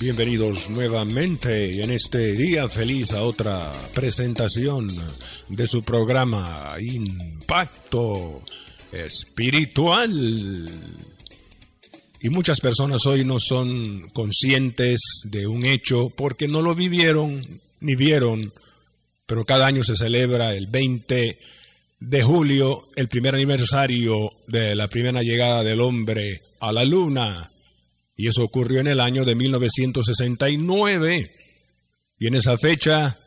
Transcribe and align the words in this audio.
Bienvenidos 0.00 0.68
nuevamente 0.68 1.82
en 1.82 1.90
este 1.90 2.32
día 2.32 2.68
feliz 2.68 3.12
a 3.12 3.22
otra 3.22 3.72
presentación 3.94 4.88
de 5.48 5.66
su 5.66 5.82
programa 5.82 6.74
Impacto 6.78 8.42
Espiritual. 8.92 10.70
Y 12.20 12.28
muchas 12.28 12.60
personas 12.60 13.06
hoy 13.06 13.24
no 13.24 13.40
son 13.40 14.10
conscientes 14.10 15.00
de 15.24 15.46
un 15.46 15.64
hecho 15.64 16.10
porque 16.14 16.46
no 16.46 16.62
lo 16.62 16.74
vivieron 16.74 17.60
ni 17.80 17.94
vieron, 17.94 18.52
pero 19.26 19.44
cada 19.44 19.66
año 19.66 19.82
se 19.82 19.96
celebra 19.96 20.54
el 20.54 20.66
20 20.66 21.38
de 22.00 22.22
julio, 22.22 22.88
el 22.96 23.08
primer 23.08 23.34
aniversario 23.34 24.32
de 24.46 24.74
la 24.74 24.88
primera 24.88 25.22
llegada 25.22 25.64
del 25.64 25.80
hombre 25.80 26.42
a 26.60 26.70
la 26.70 26.84
Luna. 26.84 27.50
Y 28.16 28.28
eso 28.28 28.42
ocurrió 28.42 28.80
en 28.80 28.86
el 28.86 29.00
año 29.00 29.24
de 29.24 29.34
1969. 29.34 31.30
Y 32.18 32.26
en 32.26 32.34
esa 32.34 32.56
fecha, 32.56 33.18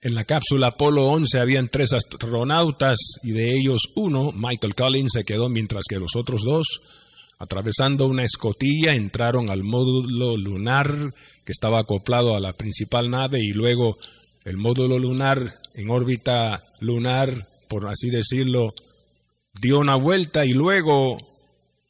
en 0.00 0.14
la 0.14 0.24
cápsula 0.24 0.66
Apolo 0.68 1.06
11 1.06 1.38
habían 1.38 1.68
tres 1.68 1.92
astronautas 1.92 2.98
y 3.22 3.30
de 3.30 3.56
ellos 3.56 3.82
uno, 3.94 4.32
Michael 4.32 4.74
Collins, 4.74 5.12
se 5.12 5.24
quedó 5.24 5.48
mientras 5.48 5.84
que 5.88 6.00
los 6.00 6.16
otros 6.16 6.42
dos, 6.42 6.66
atravesando 7.38 8.06
una 8.06 8.24
escotilla, 8.24 8.94
entraron 8.94 9.48
al 9.48 9.62
módulo 9.62 10.36
lunar 10.36 11.14
que 11.44 11.52
estaba 11.52 11.78
acoplado 11.78 12.36
a 12.36 12.40
la 12.40 12.54
principal 12.54 13.10
nave 13.10 13.40
y 13.40 13.52
luego 13.52 13.96
el 14.44 14.56
módulo 14.56 14.98
lunar 14.98 15.60
en 15.74 15.88
órbita 15.88 16.64
lunar, 16.80 17.48
por 17.68 17.86
así 17.86 18.10
decirlo, 18.10 18.74
dio 19.60 19.78
una 19.78 19.94
vuelta 19.94 20.44
y 20.44 20.52
luego 20.52 21.18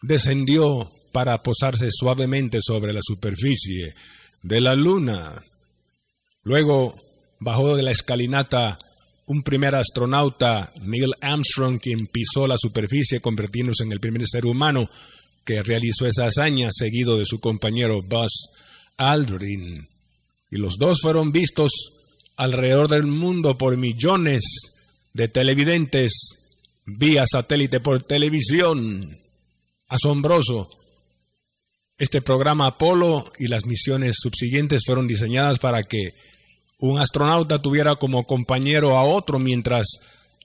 descendió 0.02 0.93
para 1.14 1.44
posarse 1.44 1.86
suavemente 1.92 2.58
sobre 2.60 2.92
la 2.92 2.98
superficie 3.00 3.94
de 4.42 4.60
la 4.60 4.74
luna. 4.74 5.44
Luego 6.42 7.00
bajó 7.38 7.76
de 7.76 7.84
la 7.84 7.92
escalinata 7.92 8.76
un 9.26 9.44
primer 9.44 9.76
astronauta, 9.76 10.72
Neil 10.82 11.12
Armstrong, 11.20 11.78
quien 11.78 12.08
pisó 12.08 12.48
la 12.48 12.56
superficie 12.58 13.20
convirtiéndose 13.20 13.84
en 13.84 13.92
el 13.92 14.00
primer 14.00 14.26
ser 14.26 14.44
humano 14.44 14.90
que 15.44 15.62
realizó 15.62 16.04
esa 16.08 16.26
hazaña, 16.26 16.70
seguido 16.72 17.16
de 17.16 17.26
su 17.26 17.38
compañero 17.38 18.02
Buzz 18.02 18.48
Aldrin. 18.96 19.88
Y 20.50 20.56
los 20.56 20.78
dos 20.78 21.00
fueron 21.00 21.30
vistos 21.30 21.70
alrededor 22.34 22.88
del 22.88 23.06
mundo 23.06 23.56
por 23.56 23.76
millones 23.76 24.42
de 25.12 25.28
televidentes 25.28 26.12
vía 26.84 27.24
satélite 27.24 27.78
por 27.78 28.02
televisión 28.02 29.20
asombroso. 29.86 30.68
Este 31.96 32.20
programa 32.20 32.66
Apolo 32.66 33.32
y 33.38 33.46
las 33.46 33.66
misiones 33.66 34.16
subsiguientes 34.20 34.82
fueron 34.84 35.06
diseñadas 35.06 35.60
para 35.60 35.84
que 35.84 36.14
un 36.78 36.98
astronauta 36.98 37.62
tuviera 37.62 37.94
como 37.94 38.26
compañero 38.26 38.98
a 38.98 39.04
otro 39.04 39.38
mientras 39.38 39.86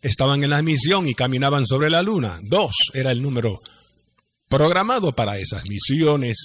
estaban 0.04 0.44
en 0.44 0.52
la 0.52 0.62
misión 0.62 1.08
y 1.08 1.16
caminaban 1.16 1.66
sobre 1.66 1.90
la 1.90 2.04
Luna. 2.04 2.40
Dos 2.44 2.76
era 2.94 3.12
el 3.12 3.24
número 3.24 3.64
programado 4.48 5.12
para 5.14 5.40
esas 5.40 5.66
misiones. 5.66 6.38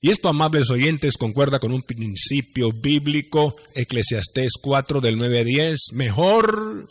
Y 0.00 0.08
esto, 0.08 0.30
amables 0.30 0.70
oyentes, 0.70 1.18
concuerda 1.18 1.58
con 1.58 1.72
un 1.72 1.82
principio 1.82 2.72
bíblico, 2.72 3.56
Eclesiastés 3.74 4.52
4 4.62 5.02
del 5.02 5.18
9 5.18 5.40
a 5.40 5.44
10. 5.44 5.80
Mejor 5.92 6.90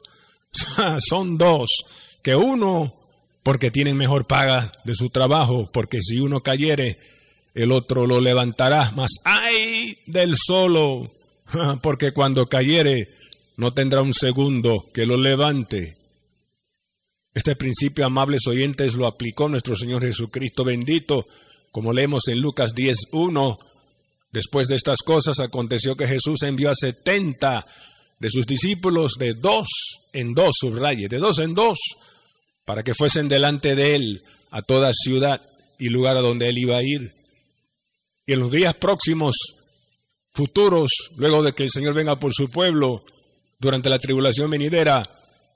son 0.99 1.39
dos 1.39 1.71
que 2.21 2.35
uno 2.35 2.93
porque 3.41 3.71
tienen 3.71 3.97
mejor 3.97 4.27
paga 4.27 4.71
de 4.85 4.93
su 4.93 5.09
trabajo, 5.09 5.69
porque 5.73 6.01
si 6.01 6.19
uno 6.19 6.41
cayere, 6.41 7.14
el 7.55 7.71
otro 7.71 8.05
lo 8.05 8.21
levantará. 8.21 8.91
Mas 8.95 9.11
ay 9.23 9.97
del 10.05 10.35
solo, 10.35 11.11
porque 11.81 12.11
cuando 12.11 12.45
cayere, 12.45 13.09
no 13.57 13.73
tendrá 13.73 14.01
un 14.01 14.13
segundo 14.13 14.89
que 14.93 15.05
lo 15.05 15.17
levante. 15.17 15.97
Este 17.33 17.55
principio, 17.55 18.05
amables 18.05 18.47
oyentes, 18.47 18.95
lo 18.95 19.07
aplicó 19.07 19.49
nuestro 19.49 19.75
Señor 19.75 20.03
Jesucristo 20.03 20.63
bendito, 20.63 21.27
como 21.71 21.91
leemos 21.91 22.27
en 22.27 22.39
Lucas 22.39 22.75
10.1. 22.75 23.57
Después 24.31 24.67
de 24.67 24.75
estas 24.75 24.99
cosas 24.99 25.39
aconteció 25.39 25.95
que 25.95 26.07
Jesús 26.07 26.43
envió 26.43 26.69
a 26.69 26.75
setenta 26.75 27.65
de 28.19 28.29
sus 28.29 28.45
discípulos 28.45 29.13
de 29.17 29.33
dos 29.33 29.67
en 30.13 30.33
dos, 30.33 30.55
subraye, 30.59 31.07
de 31.07 31.17
dos 31.17 31.39
en 31.39 31.53
dos, 31.53 31.79
para 32.65 32.83
que 32.83 32.93
fuesen 32.93 33.27
delante 33.27 33.75
de 33.75 33.95
él 33.95 34.23
a 34.51 34.61
toda 34.61 34.91
ciudad 34.93 35.41
y 35.77 35.89
lugar 35.89 36.17
a 36.17 36.21
donde 36.21 36.47
él 36.49 36.57
iba 36.57 36.77
a 36.77 36.83
ir. 36.83 37.14
Y 38.25 38.33
en 38.33 38.39
los 38.39 38.51
días 38.51 38.73
próximos, 38.73 39.35
futuros, 40.31 40.89
luego 41.17 41.43
de 41.43 41.53
que 41.53 41.63
el 41.63 41.69
Señor 41.69 41.93
venga 41.93 42.19
por 42.19 42.33
su 42.33 42.49
pueblo, 42.49 43.03
durante 43.59 43.89
la 43.89 43.99
tribulación 43.99 44.49
venidera, 44.49 45.03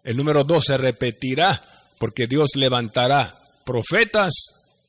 el 0.04 0.16
número 0.16 0.44
dos 0.44 0.66
se 0.66 0.78
repetirá, 0.78 1.62
porque 1.98 2.28
Dios 2.28 2.52
levantará 2.56 3.38
profetas 3.66 4.34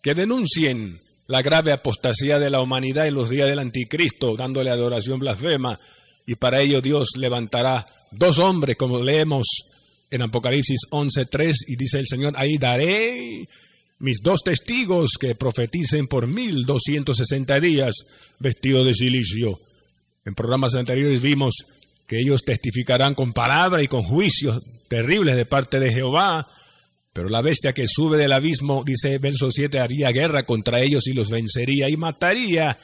que 0.03 0.15
denuncien 0.15 1.01
la 1.27 1.43
grave 1.43 1.73
apostasía 1.73 2.39
de 2.39 2.51
la 2.51 2.61
humanidad 2.61 3.07
en 3.07 3.15
los 3.15 3.31
días 3.31 3.49
del 3.49 3.59
anticristo, 3.59 4.37
dándole 4.37 4.71
adoración 4.71 5.19
blasfema, 5.19 5.79
y 6.27 6.37
para 6.37 6.61
ello 6.61 6.81
Dios 6.81 7.11
levantará 7.17 7.87
dos 8.11 8.39
hombres, 8.39 8.77
como 8.77 9.03
leemos 9.03 9.47
en 10.11 10.23
Apocalipsis 10.23 10.81
11.3 10.91 11.55
y 11.69 11.77
dice 11.77 11.99
el 12.01 12.07
Señor, 12.07 12.35
ahí 12.37 12.59
daré 12.59 13.49
mis 14.01 14.23
dos 14.23 14.43
testigos 14.43 15.11
que 15.21 15.35
profeticen 15.35 16.07
por 16.07 16.27
1260 16.27 17.61
días 17.61 17.95
vestidos 18.39 18.87
de 18.87 18.95
silicio. 18.95 19.61
En 20.25 20.35
programas 20.35 20.75
anteriores 20.75 21.21
vimos 21.21 21.55
que 22.09 22.19
ellos 22.19 22.43
testificarán 22.43 23.15
con 23.15 23.33
palabra 23.33 23.83
y 23.83 23.89
con 23.89 24.03
juicios 24.03 24.63
terribles 24.89 25.37
de 25.37 25.45
parte 25.45 25.79
de 25.79 25.93
Jehová, 25.93 26.49
pero 27.13 27.29
la 27.29 27.43
bestia 27.43 27.75
que 27.75 27.87
sube 27.87 28.17
del 28.17 28.33
abismo, 28.33 28.85
dice 28.85 29.19
verso 29.19 29.51
7, 29.51 29.79
haría 29.79 30.11
guerra 30.13 30.47
contra 30.47 30.81
ellos 30.81 31.07
y 31.07 31.13
los 31.13 31.29
vencería 31.29 31.89
y 31.91 31.97
mataría, 31.97 32.79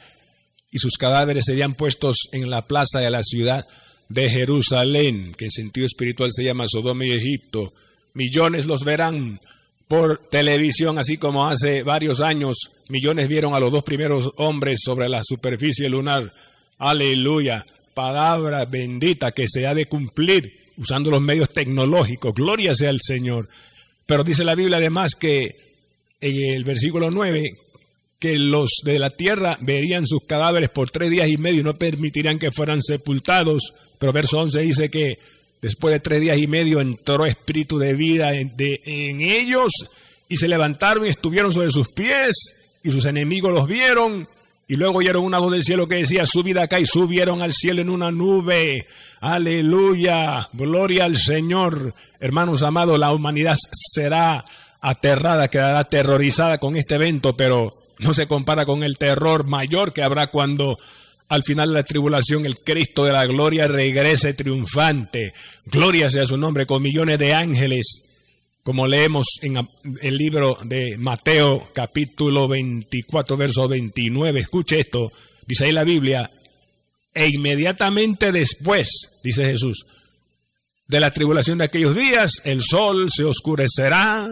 y 0.71 0.77
sus 0.77 0.97
cadáveres 0.97 1.45
serían 1.45 1.73
puestos 1.73 2.29
en 2.31 2.49
la 2.49 2.67
plaza 2.67 2.99
de 2.99 3.09
la 3.09 3.23
ciudad 3.23 3.65
de 4.07 4.29
Jerusalén, 4.29 5.33
que 5.35 5.45
en 5.45 5.51
sentido 5.51 5.87
espiritual 5.87 6.29
se 6.31 6.43
llama 6.43 6.67
Sodoma 6.67 7.05
y 7.05 7.11
Egipto. 7.11 7.73
Millones 8.13 8.67
los 8.67 8.83
verán 8.83 9.39
por 9.87 10.17
televisión, 10.29 10.99
así 10.99 11.17
como 11.17 11.47
hace 11.47 11.83
varios 11.83 12.19
años 12.21 12.57
millones 12.89 13.27
vieron 13.27 13.53
a 13.53 13.59
los 13.59 13.71
dos 13.71 13.83
primeros 13.83 14.31
hombres 14.37 14.79
sobre 14.83 15.07
la 15.07 15.21
superficie 15.23 15.89
lunar. 15.89 16.33
Aleluya, 16.77 17.65
palabra 17.93 18.65
bendita 18.65 19.31
que 19.31 19.47
se 19.47 19.65
ha 19.65 19.73
de 19.73 19.85
cumplir 19.85 20.71
usando 20.77 21.09
los 21.09 21.21
medios 21.21 21.49
tecnológicos. 21.49 22.33
Gloria 22.33 22.75
sea 22.75 22.89
al 22.89 22.99
Señor. 23.01 23.47
Pero 24.05 24.23
dice 24.23 24.43
la 24.43 24.55
Biblia 24.55 24.77
además 24.77 25.15
que 25.15 25.55
en 26.19 26.55
el 26.55 26.63
versículo 26.63 27.11
9 27.11 27.51
que 28.19 28.37
los 28.39 28.71
de 28.83 28.99
la 28.99 29.11
tierra 29.11 29.57
verían 29.61 30.07
sus 30.07 30.23
cadáveres 30.25 30.69
por 30.69 30.89
tres 30.89 31.11
días 31.11 31.27
y 31.29 31.37
medio 31.37 31.61
y 31.61 31.63
no 31.63 31.77
permitirían 31.77 32.39
que 32.39 32.51
fueran 32.51 32.81
sepultados 32.81 33.73
pero 33.99 34.11
verso 34.11 34.39
11 34.39 34.59
dice 34.61 34.89
que 34.89 35.19
después 35.61 35.93
de 35.93 35.99
tres 35.99 36.21
días 36.21 36.37
y 36.37 36.47
medio 36.47 36.81
entró 36.81 37.25
espíritu 37.25 37.77
de 37.77 37.93
vida 37.93 38.33
en, 38.33 38.51
ellos 39.21 39.71
y 40.29 40.37
se 40.37 40.47
levantaron 40.47 41.05
y 41.05 41.09
estuvieron 41.09 41.53
sobre 41.53 41.71
sus 41.71 41.91
pies 41.91 42.79
y 42.83 42.91
sus 42.91 43.05
enemigos 43.05 43.53
los 43.53 43.67
vieron 43.67 44.27
y 44.67 44.75
luego 44.75 44.99
oyeron 44.99 45.23
una 45.23 45.39
voz 45.39 45.53
del 45.53 45.63
cielo 45.63 45.87
que 45.87 45.95
decía, 45.95 46.25
subid 46.25 46.57
acá 46.57 46.79
y 46.79 46.85
subieron 46.85 47.41
al 47.41 47.53
cielo 47.53 47.81
en 47.81 47.89
una 47.89 48.11
nube. 48.11 48.85
Aleluya, 49.21 50.49
gloria 50.51 51.05
al 51.05 51.15
Señor. 51.15 51.93
Hermanos 52.19 52.63
amados, 52.63 52.99
la 52.99 53.13
humanidad 53.13 53.55
será 53.71 54.43
aterrada, 54.81 55.47
quedará 55.47 55.79
aterrorizada 55.79 56.57
con 56.57 56.75
este 56.75 56.95
evento, 56.95 57.37
pero 57.37 57.77
no 57.99 58.13
se 58.13 58.27
compara 58.27 58.65
con 58.65 58.83
el 58.83 58.97
terror 58.97 59.45
mayor 59.45 59.93
que 59.93 60.03
habrá 60.03 60.27
cuando 60.27 60.77
al 61.29 61.43
final 61.43 61.69
de 61.69 61.75
la 61.75 61.83
tribulación 61.83 62.45
el 62.45 62.59
Cristo 62.59 63.05
de 63.05 63.13
la 63.13 63.25
gloria 63.25 63.67
regrese 63.67 64.33
triunfante. 64.33 65.33
Gloria 65.65 66.09
sea 66.09 66.25
su 66.25 66.37
nombre 66.37 66.65
con 66.65 66.81
millones 66.81 67.19
de 67.19 67.33
ángeles 67.33 68.07
como 68.67 68.85
leemos 68.85 69.27
en 69.43 69.65
el 70.01 70.17
libro 70.17 70.57
de 70.65 70.97
Mateo 70.97 71.69
capítulo 71.73 72.49
24, 72.49 73.37
verso 73.37 73.65
29. 73.65 74.41
Escuche 74.41 74.81
esto, 74.81 75.13
dice 75.45 75.63
ahí 75.63 75.71
la 75.71 75.85
Biblia, 75.85 76.29
e 77.13 77.29
inmediatamente 77.29 78.33
después, 78.33 79.21
dice 79.23 79.45
Jesús, 79.45 79.85
de 80.85 80.99
la 80.99 81.11
tribulación 81.11 81.59
de 81.59 81.63
aquellos 81.63 81.95
días, 81.95 82.41
el 82.43 82.61
sol 82.61 83.07
se 83.09 83.23
oscurecerá 83.23 84.27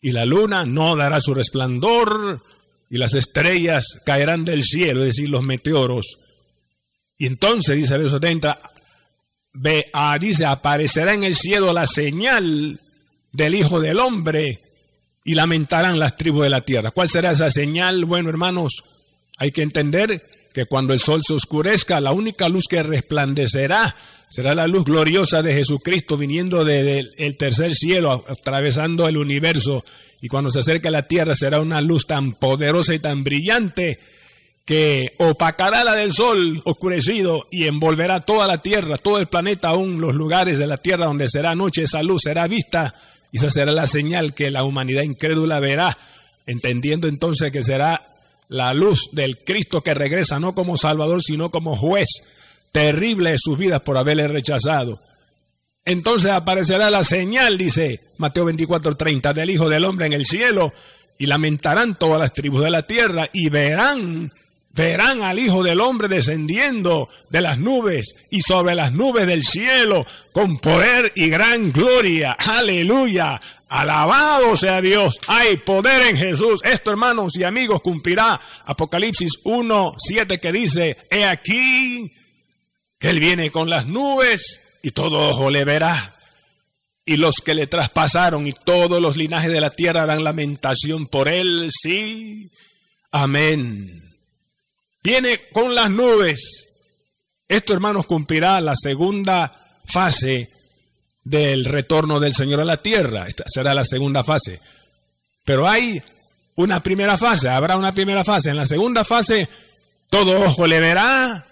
y 0.00 0.12
la 0.12 0.24
luna 0.24 0.64
no 0.64 0.96
dará 0.96 1.20
su 1.20 1.34
resplandor 1.34 2.42
y 2.90 2.98
las 2.98 3.14
estrellas 3.14 3.84
caerán 4.04 4.44
del 4.44 4.64
cielo, 4.64 5.00
es 5.00 5.16
decir, 5.16 5.28
los 5.28 5.42
meteoros. 5.42 6.18
Y 7.18 7.26
entonces, 7.26 7.76
dice 7.76 7.94
el 7.94 8.02
verso 8.02 8.16
70, 8.16 8.60
ve, 9.52 9.86
ah, 9.92 10.18
dice, 10.18 10.46
aparecerá 10.46 11.14
en 11.14 11.24
el 11.24 11.34
cielo 11.34 11.72
la 11.72 11.86
señal 11.86 12.80
del 13.32 13.54
Hijo 13.54 13.80
del 13.80 13.98
Hombre 13.98 14.60
y 15.24 15.34
lamentarán 15.34 15.98
las 15.98 16.16
tribus 16.16 16.44
de 16.44 16.50
la 16.50 16.62
tierra. 16.62 16.90
¿Cuál 16.90 17.08
será 17.08 17.32
esa 17.32 17.50
señal? 17.50 18.04
Bueno, 18.04 18.30
hermanos, 18.30 18.84
hay 19.36 19.52
que 19.52 19.62
entender 19.62 20.22
que 20.54 20.66
cuando 20.66 20.92
el 20.92 21.00
sol 21.00 21.22
se 21.22 21.34
oscurezca, 21.34 22.00
la 22.00 22.12
única 22.12 22.48
luz 22.48 22.64
que 22.68 22.82
resplandecerá 22.82 23.94
será 24.30 24.54
la 24.54 24.66
luz 24.66 24.84
gloriosa 24.84 25.42
de 25.42 25.54
Jesucristo 25.54 26.16
viniendo 26.16 26.64
del 26.64 27.36
tercer 27.38 27.74
cielo, 27.74 28.24
atravesando 28.28 29.08
el 29.08 29.16
universo. 29.16 29.84
Y 30.20 30.28
cuando 30.28 30.50
se 30.50 30.60
acerque 30.60 30.88
a 30.88 30.92
la 30.92 31.02
tierra 31.02 31.34
será 31.34 31.60
una 31.60 31.80
luz 31.80 32.06
tan 32.06 32.32
poderosa 32.32 32.94
y 32.94 32.98
tan 32.98 33.22
brillante 33.22 33.98
que 34.64 35.14
opacará 35.18 35.82
la 35.82 35.94
del 35.94 36.12
sol 36.12 36.60
oscurecido 36.64 37.46
y 37.50 37.66
envolverá 37.68 38.20
toda 38.20 38.46
la 38.46 38.58
tierra, 38.58 38.98
todo 38.98 39.18
el 39.18 39.26
planeta, 39.26 39.68
aún 39.68 40.00
los 40.00 40.14
lugares 40.14 40.58
de 40.58 40.66
la 40.66 40.76
tierra 40.76 41.06
donde 41.06 41.28
será 41.28 41.54
noche, 41.54 41.84
esa 41.84 42.02
luz 42.02 42.22
será 42.24 42.46
vista 42.48 42.94
y 43.32 43.38
esa 43.38 43.48
será 43.48 43.72
la 43.72 43.86
señal 43.86 44.34
que 44.34 44.50
la 44.50 44.64
humanidad 44.64 45.04
incrédula 45.04 45.58
verá, 45.60 45.96
entendiendo 46.46 47.08
entonces 47.08 47.50
que 47.50 47.62
será 47.62 48.02
la 48.48 48.74
luz 48.74 49.08
del 49.12 49.38
Cristo 49.38 49.82
que 49.82 49.94
regresa 49.94 50.38
no 50.38 50.54
como 50.54 50.76
Salvador, 50.76 51.22
sino 51.22 51.50
como 51.50 51.76
juez 51.76 52.08
terrible 52.72 53.32
de 53.32 53.38
sus 53.38 53.56
vidas 53.56 53.80
por 53.80 53.96
haberle 53.96 54.28
rechazado. 54.28 55.00
Entonces 55.88 56.30
aparecerá 56.32 56.90
la 56.90 57.02
señal, 57.02 57.56
dice 57.56 58.00
Mateo 58.18 58.44
24:30, 58.44 59.32
del 59.32 59.48
Hijo 59.48 59.70
del 59.70 59.86
Hombre 59.86 60.04
en 60.04 60.12
el 60.12 60.26
cielo, 60.26 60.74
y 61.16 61.24
lamentarán 61.24 61.94
todas 61.94 62.20
las 62.20 62.34
tribus 62.34 62.62
de 62.62 62.68
la 62.68 62.82
tierra 62.82 63.30
y 63.32 63.48
verán 63.48 64.30
verán 64.74 65.22
al 65.22 65.38
Hijo 65.38 65.62
del 65.62 65.80
Hombre 65.80 66.08
descendiendo 66.08 67.08
de 67.30 67.40
las 67.40 67.58
nubes 67.58 68.16
y 68.28 68.42
sobre 68.42 68.74
las 68.74 68.92
nubes 68.92 69.26
del 69.26 69.42
cielo 69.42 70.06
con 70.30 70.58
poder 70.58 71.10
y 71.16 71.30
gran 71.30 71.72
gloria. 71.72 72.32
Aleluya. 72.32 73.40
Alabado 73.70 74.58
sea 74.58 74.82
Dios. 74.82 75.18
Hay 75.26 75.56
poder 75.56 76.08
en 76.08 76.18
Jesús. 76.18 76.60
Esto, 76.64 76.90
hermanos 76.90 77.34
y 77.38 77.44
amigos, 77.44 77.80
cumplirá 77.80 78.38
Apocalipsis 78.66 79.40
1, 79.44 79.94
7 79.96 80.38
que 80.38 80.52
dice, 80.52 80.98
he 81.10 81.24
aquí 81.24 82.12
que 82.98 83.08
Él 83.08 83.20
viene 83.20 83.50
con 83.50 83.70
las 83.70 83.86
nubes 83.86 84.67
y 84.82 84.90
todo 84.90 85.30
ojo 85.30 85.50
le 85.50 85.64
verá. 85.64 86.14
Y 87.04 87.16
los 87.16 87.36
que 87.36 87.54
le 87.54 87.66
traspasaron 87.66 88.46
y 88.46 88.52
todos 88.52 89.00
los 89.00 89.16
linajes 89.16 89.50
de 89.50 89.60
la 89.60 89.70
tierra 89.70 90.02
harán 90.02 90.24
lamentación 90.24 91.06
por 91.06 91.28
Él. 91.28 91.70
Sí. 91.72 92.50
Amén 93.10 94.08
viene 95.08 95.40
con 95.52 95.74
las 95.74 95.90
nubes. 95.90 96.66
Esto, 97.48 97.72
hermanos, 97.72 98.06
cumplirá 98.06 98.60
la 98.60 98.74
segunda 98.74 99.80
fase 99.86 100.50
del 101.24 101.64
retorno 101.64 102.20
del 102.20 102.34
Señor 102.34 102.60
a 102.60 102.64
la 102.66 102.76
tierra. 102.76 103.26
Esta 103.26 103.44
será 103.46 103.72
la 103.74 103.84
segunda 103.84 104.22
fase. 104.22 104.60
Pero 105.44 105.66
hay 105.66 106.02
una 106.56 106.80
primera 106.80 107.16
fase, 107.16 107.48
habrá 107.48 107.78
una 107.78 107.92
primera 107.92 108.22
fase. 108.22 108.50
En 108.50 108.56
la 108.56 108.66
segunda 108.66 109.02
fase, 109.02 109.48
todo 110.10 110.44
ojo 110.44 110.66
le 110.66 110.78
verá, 110.78 111.46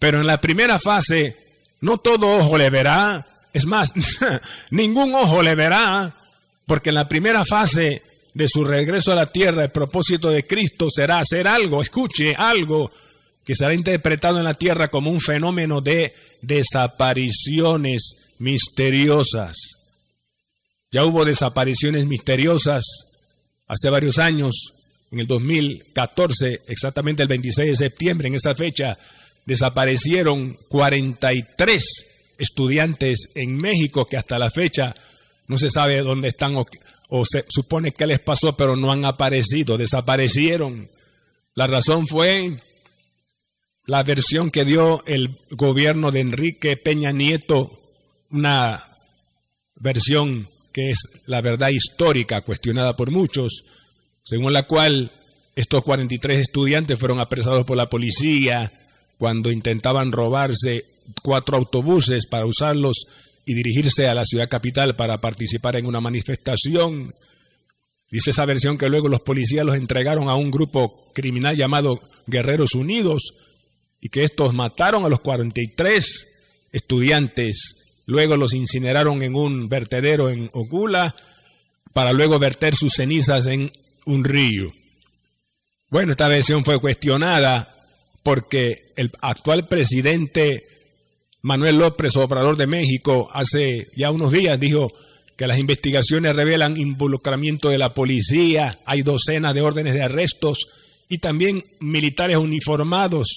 pero 0.00 0.20
en 0.20 0.26
la 0.26 0.40
primera 0.40 0.80
fase, 0.80 1.36
no 1.80 1.98
todo 1.98 2.36
ojo 2.36 2.58
le 2.58 2.70
verá. 2.70 3.26
Es 3.52 3.64
más, 3.66 3.92
ningún 4.70 5.14
ojo 5.14 5.42
le 5.42 5.54
verá, 5.54 6.14
porque 6.66 6.90
en 6.90 6.96
la 6.96 7.08
primera 7.08 7.44
fase 7.44 8.02
de 8.34 8.48
su 8.48 8.64
regreso 8.64 9.12
a 9.12 9.16
la 9.16 9.26
tierra, 9.26 9.64
el 9.64 9.70
propósito 9.70 10.30
de 10.30 10.46
Cristo 10.46 10.88
será 10.90 11.20
hacer 11.20 11.48
algo, 11.48 11.80
escuche, 11.80 12.34
algo 12.36 12.92
que 13.44 13.54
será 13.54 13.72
interpretado 13.72 14.38
en 14.38 14.44
la 14.44 14.54
tierra 14.54 14.88
como 14.88 15.10
un 15.10 15.20
fenómeno 15.20 15.80
de 15.80 16.12
desapariciones 16.42 18.34
misteriosas. 18.38 19.56
Ya 20.90 21.04
hubo 21.04 21.24
desapariciones 21.24 22.06
misteriosas 22.06 22.84
hace 23.66 23.90
varios 23.90 24.18
años, 24.18 24.54
en 25.10 25.20
el 25.20 25.26
2014, 25.26 26.60
exactamente 26.68 27.22
el 27.22 27.28
26 27.28 27.70
de 27.70 27.76
septiembre, 27.76 28.28
en 28.28 28.34
esa 28.34 28.54
fecha, 28.54 28.98
desaparecieron 29.46 30.58
43 30.68 31.84
estudiantes 32.38 33.30
en 33.34 33.56
México 33.56 34.04
que 34.04 34.16
hasta 34.16 34.38
la 34.38 34.50
fecha 34.50 34.94
no 35.46 35.56
se 35.56 35.70
sabe 35.70 36.02
dónde 36.02 36.28
están 36.28 36.56
o 37.08 37.24
se 37.24 37.44
supone 37.48 37.92
que 37.92 38.06
les 38.06 38.18
pasó, 38.18 38.56
pero 38.56 38.76
no 38.76 38.90
han 38.92 39.04
aparecido, 39.04 39.78
desaparecieron. 39.78 40.90
La 41.54 41.66
razón 41.68 42.06
fue 42.06 42.56
la 43.86 44.02
versión 44.02 44.50
que 44.50 44.64
dio 44.64 45.04
el 45.06 45.38
gobierno 45.50 46.10
de 46.10 46.20
Enrique 46.20 46.76
Peña 46.76 47.12
Nieto, 47.12 47.80
una 48.30 48.84
versión 49.76 50.48
que 50.72 50.90
es 50.90 50.98
la 51.26 51.40
verdad 51.40 51.68
histórica, 51.68 52.40
cuestionada 52.40 52.96
por 52.96 53.12
muchos, 53.12 53.64
según 54.24 54.52
la 54.52 54.64
cual 54.64 55.12
estos 55.54 55.84
43 55.84 56.40
estudiantes 56.40 56.98
fueron 56.98 57.20
apresados 57.20 57.64
por 57.64 57.76
la 57.76 57.88
policía 57.88 58.72
cuando 59.18 59.50
intentaban 59.50 60.12
robarse 60.12 60.84
cuatro 61.22 61.56
autobuses 61.56 62.26
para 62.26 62.46
usarlos 62.46 63.06
y 63.44 63.54
dirigirse 63.54 64.08
a 64.08 64.14
la 64.14 64.24
ciudad 64.24 64.48
capital 64.48 64.96
para 64.96 65.20
participar 65.20 65.76
en 65.76 65.86
una 65.86 66.00
manifestación. 66.00 67.14
Dice 68.10 68.30
esa 68.30 68.44
versión 68.44 68.76
que 68.76 68.88
luego 68.88 69.08
los 69.08 69.20
policías 69.20 69.64
los 69.64 69.76
entregaron 69.76 70.28
a 70.28 70.34
un 70.34 70.50
grupo 70.50 71.10
criminal 71.14 71.56
llamado 71.56 72.00
Guerreros 72.26 72.74
Unidos 72.74 73.34
y 74.00 74.08
que 74.08 74.24
estos 74.24 74.52
mataron 74.52 75.04
a 75.04 75.08
los 75.08 75.20
43 75.20 76.28
estudiantes, 76.72 78.02
luego 78.06 78.36
los 78.36 78.52
incineraron 78.52 79.22
en 79.22 79.34
un 79.34 79.68
vertedero 79.68 80.28
en 80.28 80.50
Ogula 80.52 81.14
para 81.92 82.12
luego 82.12 82.38
verter 82.38 82.74
sus 82.74 82.92
cenizas 82.92 83.46
en 83.46 83.72
un 84.04 84.24
río. 84.24 84.72
Bueno, 85.88 86.12
esta 86.12 86.28
versión 86.28 86.64
fue 86.64 86.80
cuestionada 86.80 87.75
porque 88.26 88.90
el 88.96 89.12
actual 89.20 89.68
presidente 89.68 90.66
Manuel 91.42 91.78
López 91.78 92.16
Obrador 92.16 92.56
de 92.56 92.66
México 92.66 93.28
hace 93.32 93.86
ya 93.94 94.10
unos 94.10 94.32
días 94.32 94.58
dijo 94.58 94.92
que 95.36 95.46
las 95.46 95.60
investigaciones 95.60 96.34
revelan 96.34 96.76
involucramiento 96.76 97.68
de 97.68 97.78
la 97.78 97.94
policía, 97.94 98.80
hay 98.84 99.02
docenas 99.02 99.54
de 99.54 99.60
órdenes 99.60 99.94
de 99.94 100.02
arrestos 100.02 100.66
y 101.08 101.18
también 101.18 101.64
militares 101.78 102.36
uniformados 102.38 103.28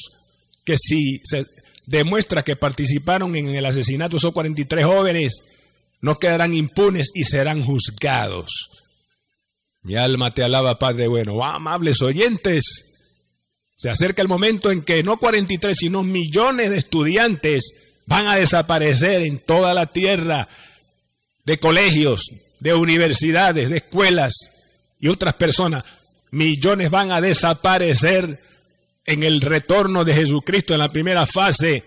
que 0.63 0.75
si 0.75 1.19
se 1.24 1.46
demuestra 1.86 2.43
que 2.43 2.55
participaron 2.55 3.36
en 3.36 3.50
el 3.50 3.67
asesinato 3.67 4.13
de 4.13 4.17
esos 4.17 4.34
43 4.34 4.86
jóvenes, 4.86 5.43
no 6.01 6.17
quedarán 6.17 6.55
impunes 6.55 7.12
y 7.13 7.25
serán 7.25 7.62
juzgados. 7.62 8.50
Mi 9.84 9.98
alma 9.98 10.34
te 10.34 10.41
alaba, 10.41 10.79
Padre 10.79 11.08
bueno. 11.08 11.43
amables 11.43 12.01
oyentes, 12.01 12.88
se 13.79 13.89
acerca 13.89 14.21
el 14.21 14.27
momento 14.27 14.71
en 14.71 14.81
que 14.81 15.03
no 15.03 15.15
43, 15.15 15.75
sino 15.75 16.03
millones 16.03 16.69
de 16.69 16.77
estudiantes 16.77 17.75
van 18.07 18.27
a 18.27 18.36
desaparecer 18.36 19.21
en 19.21 19.39
toda 19.39 19.74
la 19.74 19.86
tierra 19.86 20.50
de 21.45 21.59
colegios, 21.59 22.29
de 22.59 22.74
universidades, 22.74 23.69
de 23.69 23.77
escuelas 23.77 24.33
y 25.00 25.07
otras 25.07 25.36
personas. 25.36 25.86
Millones 26.29 26.89
van 26.89 27.13
a 27.13 27.21
desaparecer 27.21 28.41
en 29.05 29.24
el 29.24 29.39
retorno 29.39 30.03
de 30.03 30.13
Jesucristo 30.13 30.74
en 30.74 30.79
la 30.79 30.89
primera 30.89 31.25
fase, 31.25 31.86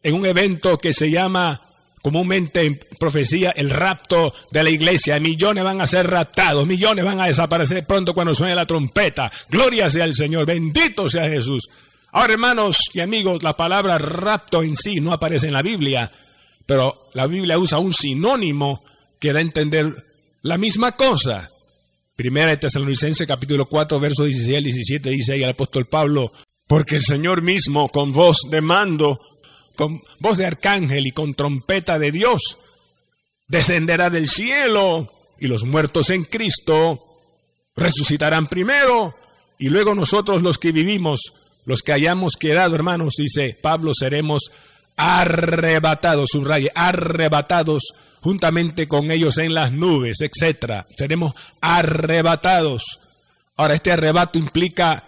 en 0.00 0.14
un 0.14 0.24
evento 0.24 0.78
que 0.78 0.92
se 0.92 1.10
llama 1.10 1.60
comúnmente 2.02 2.62
en 2.62 2.80
profecía 2.98 3.50
el 3.52 3.70
rapto 3.70 4.34
de 4.50 4.64
la 4.64 4.70
iglesia. 4.70 5.20
Millones 5.20 5.64
van 5.64 5.80
a 5.80 5.86
ser 5.86 6.10
raptados, 6.10 6.66
millones 6.66 7.04
van 7.04 7.20
a 7.20 7.26
desaparecer 7.26 7.86
pronto 7.86 8.12
cuando 8.12 8.34
suene 8.34 8.56
la 8.56 8.66
trompeta. 8.66 9.30
Gloria 9.48 9.88
sea 9.88 10.04
el 10.04 10.14
Señor, 10.14 10.44
bendito 10.44 11.08
sea 11.08 11.28
Jesús. 11.28 11.68
Ahora, 12.10 12.34
hermanos 12.34 12.76
y 12.92 13.00
amigos, 13.00 13.42
la 13.42 13.56
palabra 13.56 13.96
rapto 13.96 14.62
en 14.62 14.76
sí 14.76 15.00
no 15.00 15.12
aparece 15.12 15.46
en 15.46 15.54
la 15.54 15.62
Biblia, 15.62 16.10
pero 16.66 17.08
la 17.14 17.26
Biblia 17.26 17.58
usa 17.58 17.78
un 17.78 17.94
sinónimo 17.94 18.84
que 19.18 19.32
da 19.32 19.38
a 19.38 19.42
entender 19.42 19.94
la 20.42 20.58
misma 20.58 20.92
cosa. 20.92 21.48
Primera 22.16 22.50
de 22.50 22.58
Tesalonicenses 22.58 23.26
capítulo 23.26 23.66
4, 23.66 23.98
verso 23.98 24.24
16 24.24 24.58
al 24.58 24.64
17 24.64 25.10
dice 25.10 25.32
ahí 25.32 25.42
el 25.42 25.50
apóstol 25.50 25.86
Pablo, 25.86 26.32
porque 26.66 26.96
el 26.96 27.02
Señor 27.02 27.40
mismo 27.40 27.88
con 27.88 28.12
voz 28.12 28.42
de 28.50 28.60
mando, 28.60 29.20
con 29.74 30.02
voz 30.18 30.38
de 30.38 30.46
arcángel 30.46 31.06
y 31.06 31.12
con 31.12 31.34
trompeta 31.34 31.98
de 31.98 32.12
Dios, 32.12 32.58
descenderá 33.48 34.10
del 34.10 34.28
cielo 34.28 35.12
y 35.38 35.46
los 35.46 35.64
muertos 35.64 36.10
en 36.10 36.24
Cristo 36.24 37.04
resucitarán 37.74 38.46
primero 38.46 39.14
y 39.58 39.68
luego 39.68 39.94
nosotros 39.94 40.42
los 40.42 40.58
que 40.58 40.72
vivimos, 40.72 41.32
los 41.66 41.82
que 41.82 41.92
hayamos 41.92 42.34
quedado, 42.36 42.74
hermanos, 42.74 43.14
dice 43.16 43.56
Pablo, 43.60 43.92
seremos 43.94 44.50
arrebatados, 44.96 46.30
subraye, 46.32 46.70
arrebatados 46.74 47.94
juntamente 48.20 48.88
con 48.88 49.10
ellos 49.10 49.38
en 49.38 49.54
las 49.54 49.72
nubes, 49.72 50.20
etcétera. 50.20 50.86
Seremos 50.96 51.34
arrebatados. 51.60 53.00
Ahora, 53.56 53.74
este 53.74 53.92
arrebato 53.92 54.38
implica, 54.38 55.04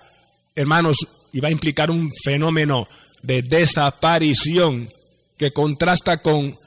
hermanos, 0.54 0.96
y 1.32 1.40
va 1.40 1.48
a 1.48 1.52
implicar 1.52 1.90
un 1.90 2.10
fenómeno 2.22 2.88
de 3.24 3.40
desaparición 3.40 4.90
que 5.38 5.50
contrasta 5.50 6.18
con 6.18 6.58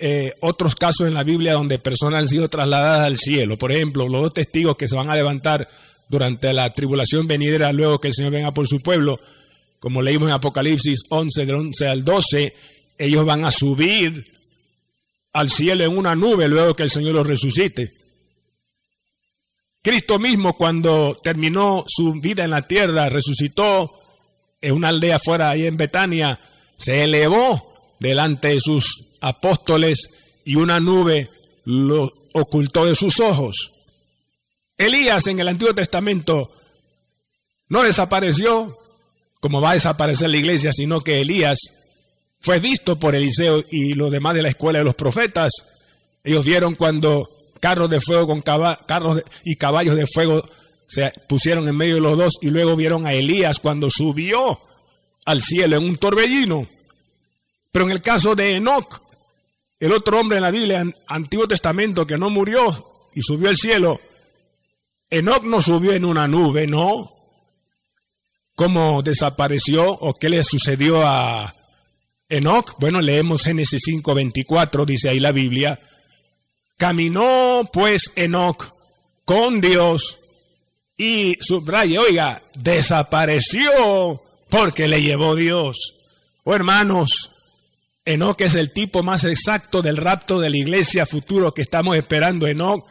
eh, 0.00 0.34
otros 0.40 0.74
casos 0.74 1.06
en 1.06 1.14
la 1.14 1.24
Biblia 1.24 1.52
donde 1.52 1.78
personas 1.78 2.20
han 2.20 2.28
sido 2.28 2.48
trasladadas 2.48 3.00
al 3.06 3.18
cielo. 3.18 3.58
Por 3.58 3.70
ejemplo, 3.70 4.08
los 4.08 4.22
dos 4.22 4.32
testigos 4.32 4.76
que 4.76 4.88
se 4.88 4.96
van 4.96 5.10
a 5.10 5.14
levantar 5.14 5.68
durante 6.08 6.52
la 6.54 6.72
tribulación 6.72 7.26
venidera 7.26 7.72
luego 7.72 8.00
que 8.00 8.08
el 8.08 8.14
Señor 8.14 8.32
venga 8.32 8.52
por 8.52 8.66
su 8.66 8.80
pueblo, 8.80 9.20
como 9.78 10.00
leímos 10.00 10.28
en 10.28 10.34
Apocalipsis 10.34 11.00
11, 11.10 11.44
del 11.44 11.54
11 11.54 11.88
al 11.88 12.04
12, 12.04 12.54
ellos 12.96 13.26
van 13.26 13.44
a 13.44 13.50
subir 13.50 14.32
al 15.34 15.50
cielo 15.50 15.84
en 15.84 15.98
una 15.98 16.14
nube 16.14 16.48
luego 16.48 16.74
que 16.74 16.84
el 16.84 16.90
Señor 16.90 17.14
los 17.14 17.26
resucite. 17.26 17.92
Cristo 19.82 20.18
mismo 20.18 20.56
cuando 20.56 21.20
terminó 21.22 21.84
su 21.86 22.14
vida 22.14 22.42
en 22.44 22.52
la 22.52 22.62
tierra, 22.62 23.10
resucitó 23.10 24.05
en 24.60 24.74
una 24.74 24.88
aldea 24.88 25.18
fuera 25.18 25.50
ahí 25.50 25.66
en 25.66 25.76
Betania, 25.76 26.38
se 26.76 27.04
elevó 27.04 27.96
delante 28.00 28.48
de 28.48 28.60
sus 28.60 29.16
apóstoles 29.20 30.10
y 30.44 30.56
una 30.56 30.80
nube 30.80 31.30
lo 31.64 32.12
ocultó 32.34 32.86
de 32.86 32.94
sus 32.94 33.20
ojos. 33.20 33.72
Elías 34.76 35.26
en 35.26 35.40
el 35.40 35.48
Antiguo 35.48 35.74
Testamento 35.74 36.52
no 37.68 37.82
desapareció 37.82 38.78
como 39.40 39.60
va 39.60 39.70
a 39.70 39.74
desaparecer 39.74 40.30
la 40.30 40.38
iglesia, 40.38 40.72
sino 40.72 41.00
que 41.00 41.20
Elías 41.20 41.58
fue 42.40 42.58
visto 42.58 42.98
por 42.98 43.14
Eliseo 43.14 43.64
y 43.70 43.94
los 43.94 44.10
demás 44.10 44.34
de 44.34 44.42
la 44.42 44.48
escuela 44.48 44.78
de 44.78 44.84
los 44.84 44.94
profetas. 44.94 45.52
Ellos 46.24 46.44
vieron 46.44 46.74
cuando 46.74 47.28
carros 47.60 47.90
de 47.90 48.00
fuego 48.00 48.26
con 48.26 48.40
carros 48.40 49.22
y 49.44 49.56
caballos 49.56 49.96
de 49.96 50.06
fuego 50.06 50.42
se 50.86 51.12
pusieron 51.28 51.68
en 51.68 51.76
medio 51.76 51.96
de 51.96 52.00
los 52.00 52.16
dos 52.16 52.34
y 52.40 52.50
luego 52.50 52.76
vieron 52.76 53.06
a 53.06 53.12
Elías 53.12 53.58
cuando 53.58 53.88
subió 53.90 54.60
al 55.24 55.42
cielo 55.42 55.76
en 55.76 55.84
un 55.84 55.96
torbellino. 55.96 56.66
Pero 57.72 57.84
en 57.86 57.90
el 57.90 58.00
caso 58.00 58.34
de 58.34 58.52
Enoch, 58.52 59.02
el 59.78 59.92
otro 59.92 60.20
hombre 60.20 60.38
en 60.38 60.44
la 60.44 60.50
Biblia, 60.50 60.80
en 60.80 60.94
Antiguo 61.06 61.46
Testamento, 61.46 62.06
que 62.06 62.16
no 62.16 62.30
murió 62.30 63.08
y 63.14 63.20
subió 63.20 63.48
al 63.48 63.56
cielo, 63.56 64.00
Enoch 65.10 65.42
no 65.42 65.60
subió 65.60 65.92
en 65.92 66.04
una 66.04 66.26
nube, 66.26 66.66
no. 66.66 67.12
¿Cómo 68.54 69.02
desapareció 69.02 69.92
o 69.92 70.14
qué 70.14 70.30
le 70.30 70.42
sucedió 70.42 71.06
a 71.06 71.54
Enoch? 72.28 72.76
Bueno, 72.78 73.00
leemos 73.02 73.42
Génesis 73.42 73.82
5:24, 73.86 74.86
dice 74.86 75.10
ahí 75.10 75.20
la 75.20 75.32
Biblia. 75.32 75.78
Caminó 76.78 77.68
pues 77.72 78.12
Enoch 78.16 78.72
con 79.24 79.60
Dios 79.60 80.18
y 80.96 81.36
subraya, 81.40 82.00
oiga, 82.00 82.42
desapareció 82.58 84.22
porque 84.48 84.88
le 84.88 85.02
llevó 85.02 85.34
Dios. 85.34 85.94
Oh 86.44 86.54
hermanos, 86.54 87.30
Enoch 88.04 88.40
es 88.40 88.54
el 88.54 88.72
tipo 88.72 89.02
más 89.02 89.24
exacto 89.24 89.82
del 89.82 89.96
rapto 89.96 90.40
de 90.40 90.48
la 90.48 90.56
iglesia 90.56 91.06
futuro 91.06 91.52
que 91.52 91.62
estamos 91.62 91.96
esperando. 91.96 92.46
Enoch 92.46 92.86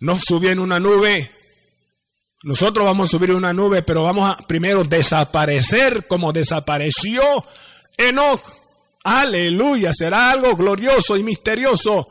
no 0.00 0.18
subió 0.18 0.50
en 0.50 0.58
una 0.58 0.80
nube. 0.80 1.30
Nosotros 2.42 2.84
vamos 2.84 3.08
a 3.08 3.12
subir 3.12 3.30
en 3.30 3.36
una 3.36 3.54
nube, 3.54 3.82
pero 3.82 4.02
vamos 4.02 4.28
a 4.28 4.36
primero 4.46 4.84
desaparecer 4.84 6.06
como 6.06 6.32
desapareció 6.32 7.22
Enoch. 7.96 8.42
Aleluya, 9.04 9.92
será 9.92 10.30
algo 10.30 10.56
glorioso 10.56 11.16
y 11.16 11.22
misterioso 11.22 12.06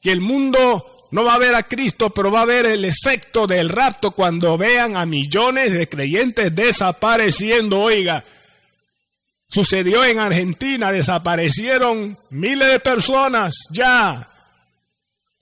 que 0.00 0.12
el 0.12 0.20
mundo 0.20 1.01
no 1.12 1.24
va 1.24 1.34
a 1.34 1.38
ver 1.38 1.54
a 1.54 1.62
Cristo, 1.62 2.10
pero 2.10 2.32
va 2.32 2.40
a 2.40 2.46
ver 2.46 2.64
el 2.64 2.86
efecto 2.86 3.46
del 3.46 3.68
rapto 3.68 4.12
cuando 4.12 4.56
vean 4.56 4.96
a 4.96 5.04
millones 5.04 5.72
de 5.72 5.86
creyentes 5.86 6.54
desapareciendo. 6.54 7.80
Oiga, 7.80 8.24
sucedió 9.46 10.04
en 10.06 10.18
Argentina, 10.18 10.90
desaparecieron 10.90 12.16
miles 12.30 12.72
de 12.72 12.80
personas 12.80 13.54
ya 13.70 14.26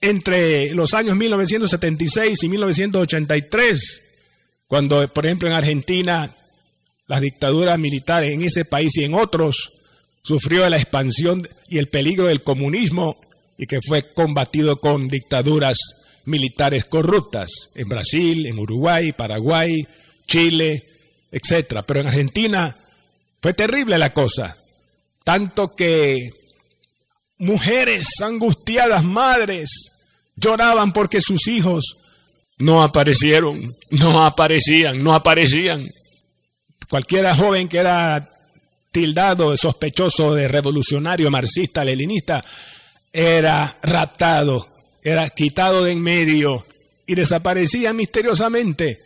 entre 0.01 0.73
los 0.73 0.93
años 0.93 1.15
1976 1.15 2.43
y 2.43 2.49
1983, 2.49 4.03
cuando, 4.67 5.07
por 5.07 5.25
ejemplo, 5.25 5.47
en 5.47 5.53
Argentina, 5.53 6.35
las 7.07 7.21
dictaduras 7.21 7.79
militares 7.79 8.33
en 8.33 8.41
ese 8.41 8.65
país 8.65 8.97
y 8.97 9.05
en 9.05 9.13
otros 9.13 9.71
sufrió 10.21 10.67
la 10.69 10.75
expansión 10.77 11.47
y 11.69 11.77
el 11.77 11.87
peligro 11.87 12.27
del 12.27 12.43
comunismo 12.43 13.30
y 13.61 13.67
que 13.67 13.79
fue 13.79 14.11
combatido 14.11 14.81
con 14.81 15.07
dictaduras 15.07 15.77
militares 16.25 16.83
corruptas 16.85 17.69
en 17.75 17.87
Brasil, 17.89 18.47
en 18.47 18.57
Uruguay, 18.57 19.11
Paraguay, 19.11 19.87
Chile, 20.25 20.83
etc. 21.31 21.83
Pero 21.85 21.99
en 21.99 22.07
Argentina 22.07 22.75
fue 23.39 23.53
terrible 23.53 23.99
la 23.99 24.13
cosa, 24.13 24.57
tanto 25.23 25.75
que 25.75 26.31
mujeres 27.37 28.07
angustiadas, 28.21 29.03
madres, 29.03 29.91
Lloraban 30.37 30.91
porque 30.91 31.21
sus 31.21 31.47
hijos 31.47 31.97
no 32.57 32.81
aparecieron, 32.81 33.75
no 33.91 34.25
aparecían, 34.25 35.03
no 35.03 35.13
aparecían. 35.13 35.87
Cualquiera 36.89 37.35
joven 37.35 37.67
que 37.67 37.77
era 37.77 38.27
tildado, 38.91 39.55
sospechoso 39.55 40.33
de 40.33 40.47
revolucionario, 40.47 41.29
marxista, 41.29 41.85
leninista, 41.85 42.43
era 43.13 43.77
raptado, 43.83 44.67
era 45.03 45.29
quitado 45.29 45.83
de 45.83 45.91
en 45.91 46.01
medio 46.01 46.65
y 47.05 47.15
desaparecía 47.15 47.93
misteriosamente. 47.93 49.01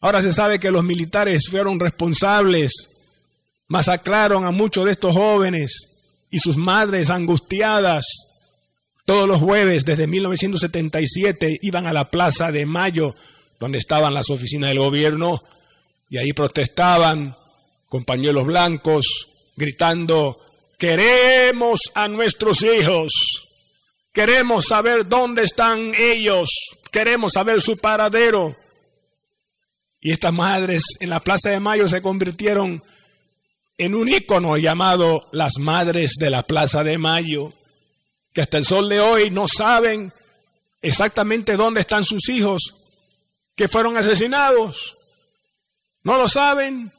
Ahora 0.00 0.22
se 0.22 0.32
sabe 0.32 0.58
que 0.58 0.70
los 0.70 0.84
militares 0.84 1.48
fueron 1.48 1.78
responsables, 1.78 2.72
masacraron 3.68 4.44
a 4.44 4.50
muchos 4.50 4.86
de 4.86 4.92
estos 4.92 5.14
jóvenes 5.14 5.72
y 6.30 6.38
sus 6.38 6.56
madres 6.56 7.10
angustiadas 7.10 8.04
todos 9.10 9.26
los 9.26 9.40
jueves 9.40 9.84
desde 9.84 10.06
1977 10.06 11.58
iban 11.62 11.88
a 11.88 11.92
la 11.92 12.12
Plaza 12.12 12.52
de 12.52 12.64
Mayo, 12.64 13.16
donde 13.58 13.78
estaban 13.78 14.14
las 14.14 14.30
oficinas 14.30 14.70
del 14.70 14.78
gobierno, 14.78 15.42
y 16.08 16.18
ahí 16.18 16.32
protestaban 16.32 17.34
con 17.88 18.04
pañuelos 18.04 18.46
blancos, 18.46 19.06
gritando, 19.56 20.38
queremos 20.80 21.78
a 21.94 22.08
nuestros 22.08 22.62
hijos, 22.62 23.12
queremos 24.12 24.64
saber 24.64 25.06
dónde 25.06 25.44
están 25.44 25.92
ellos, 25.94 26.48
queremos 26.90 27.34
saber 27.34 27.60
su 27.60 27.76
paradero. 27.76 28.56
Y 30.00 30.10
estas 30.10 30.32
madres 30.32 30.82
en 31.00 31.10
la 31.10 31.20
Plaza 31.20 31.50
de 31.50 31.60
Mayo 31.60 31.86
se 31.86 32.00
convirtieron 32.00 32.82
en 33.76 33.94
un 33.94 34.08
ícono 34.08 34.56
llamado 34.56 35.26
las 35.32 35.58
Madres 35.58 36.14
de 36.18 36.30
la 36.30 36.42
Plaza 36.42 36.82
de 36.82 36.96
Mayo 36.96 37.52
que 38.32 38.40
hasta 38.40 38.56
el 38.56 38.64
sol 38.64 38.88
de 38.88 39.00
hoy 39.00 39.30
no 39.30 39.46
saben 39.46 40.10
exactamente 40.80 41.56
dónde 41.56 41.80
están 41.80 42.04
sus 42.04 42.26
hijos 42.30 42.74
que 43.54 43.68
fueron 43.68 43.98
asesinados. 43.98 44.96
No 46.02 46.16
lo 46.16 46.26
saben. 46.26 46.90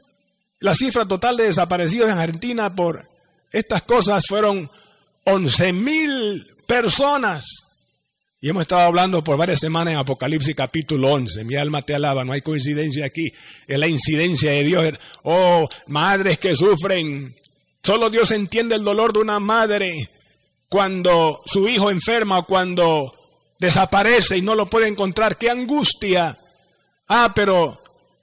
La 0.60 0.76
cifra 0.76 1.08
total 1.08 1.38
de 1.38 1.46
desaparecidos 1.46 2.12
en 2.12 2.20
Argentina 2.20 2.76
por 2.76 3.11
estas 3.52 3.82
cosas 3.84 4.24
fueron 4.28 4.70
11 5.26 5.74
mil 5.74 6.48
personas. 6.66 7.46
Y 8.40 8.50
hemos 8.50 8.62
estado 8.62 8.82
hablando 8.82 9.24
por 9.24 9.38
varias 9.38 9.60
semanas 9.60 9.94
en 9.94 10.00
Apocalipsis 10.00 10.56
capítulo 10.56 11.12
11. 11.12 11.44
Mi 11.44 11.56
alma 11.56 11.84
te 11.84 11.94
alaba, 11.94 12.24
no 12.24 12.32
hay 12.32 12.42
coincidencia 12.42 13.06
aquí. 13.06 13.32
Es 13.68 13.78
la 13.78 13.88
incidencia 13.88 14.52
de 14.52 14.64
Dios. 14.64 14.96
Oh, 15.24 15.70
madres 15.88 16.40
que 16.40 16.56
sufren. 16.56 17.36
Solo 17.84 18.10
Dios 18.10 18.32
entiende 18.32 18.76
el 18.76 18.84
dolor 18.84 19.14
de 19.14 19.20
una 19.20 19.40
madre 19.40 20.10
cuando 20.68 21.42
su 21.46 21.68
hijo 21.68 21.92
enferma 21.92 22.40
o 22.40 22.46
cuando 22.46 23.14
desaparece 23.60 24.38
y 24.38 24.42
no 24.42 24.56
lo 24.56 24.66
puede 24.66 24.88
encontrar. 24.88 25.38
¡Qué 25.38 25.50
angustia! 25.50 26.38
Ah, 27.08 27.32
pero 27.36 27.81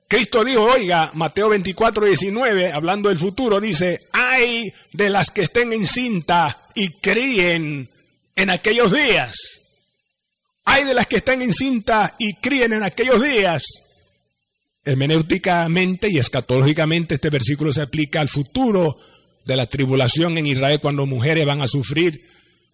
Cristo 0.08 0.42
dijo, 0.42 0.62
oiga, 0.62 1.10
Mateo 1.12 1.50
24, 1.50 2.06
19, 2.06 2.72
hablando 2.72 3.10
del 3.10 3.18
futuro, 3.18 3.60
dice, 3.60 4.00
hay 4.12 4.72
de 4.90 5.10
las 5.10 5.30
que 5.30 5.42
estén 5.42 5.70
en 5.74 5.86
cinta 5.86 6.66
y 6.74 6.92
críen 6.92 7.90
en 8.34 8.50
aquellos 8.50 8.90
días. 8.90 9.36
Hay 10.64 10.84
de 10.84 10.94
las 10.94 11.06
que 11.08 11.16
estén 11.16 11.42
en 11.42 11.52
cinta 11.52 12.14
y 12.18 12.34
críen 12.36 12.72
en 12.72 12.84
aquellos 12.84 13.22
días. 13.22 13.62
Hermenéuticamente 14.82 16.08
y 16.08 16.16
escatológicamente 16.16 17.16
este 17.16 17.28
versículo 17.28 17.70
se 17.70 17.82
aplica 17.82 18.22
al 18.22 18.30
futuro 18.30 18.96
de 19.44 19.56
la 19.56 19.66
tribulación 19.66 20.38
en 20.38 20.46
Israel 20.46 20.80
cuando 20.80 21.04
mujeres 21.04 21.44
van 21.44 21.60
a 21.60 21.68
sufrir 21.68 22.26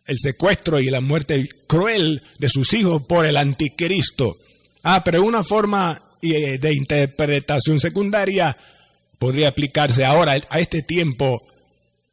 el 0.07 0.19
secuestro 0.21 0.79
y 0.79 0.89
la 0.89 1.01
muerte 1.01 1.49
cruel 1.67 2.23
de 2.39 2.49
sus 2.49 2.73
hijos 2.75 3.03
por 3.09 3.27
el 3.27 3.37
anticristo. 3.37 4.37
Ah, 4.85 5.03
pero 5.03 5.25
una 5.25 5.43
forma 5.43 6.04
eh, 6.33 6.59
de 6.59 6.75
interpretación 6.75 7.81
secundaria 7.81 8.57
podría 9.19 9.49
aplicarse 9.49 10.05
ahora 10.05 10.39
a 10.49 10.61
este 10.61 10.83
tiempo 10.83 11.43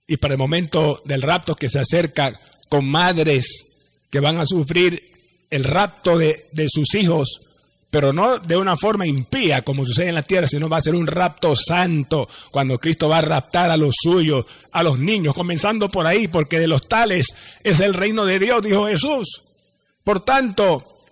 y 0.07 0.17
para 0.17 0.33
el 0.33 0.37
momento 0.37 1.01
del 1.05 1.21
rapto 1.21 1.55
que 1.55 1.69
se 1.69 1.79
acerca 1.79 2.39
con 2.69 2.85
madres 2.85 3.65
que 4.09 4.19
van 4.19 4.37
a 4.37 4.45
sufrir 4.45 5.11
el 5.49 5.63
rapto 5.63 6.17
de, 6.17 6.47
de 6.51 6.67
sus 6.69 6.95
hijos 6.95 7.51
pero 7.91 8.13
no 8.13 8.39
de 8.39 8.55
una 8.55 8.77
forma 8.77 9.05
impía 9.05 9.63
como 9.63 9.85
sucede 9.85 10.07
en 10.07 10.15
la 10.15 10.23
tierra, 10.23 10.47
sino 10.47 10.69
va 10.69 10.77
a 10.77 10.81
ser 10.81 10.95
un 10.95 11.05
rapto 11.05 11.55
santo 11.57 12.27
cuando 12.49 12.79
Cristo 12.79 13.09
va 13.09 13.17
a 13.17 13.21
raptar 13.21 13.69
a 13.69 13.75
los 13.75 13.95
suyos, 14.01 14.45
a 14.71 14.81
los 14.81 14.97
niños, 14.97 15.35
comenzando 15.35 15.89
por 15.89 16.07
ahí, 16.07 16.29
porque 16.29 16.57
de 16.57 16.67
los 16.67 16.87
tales 16.87 17.35
es 17.63 17.81
el 17.81 17.93
reino 17.93 18.25
de 18.25 18.39
Dios, 18.39 18.63
dijo 18.63 18.87
Jesús. 18.87 19.41
Por 20.05 20.21
tanto, 20.21 21.03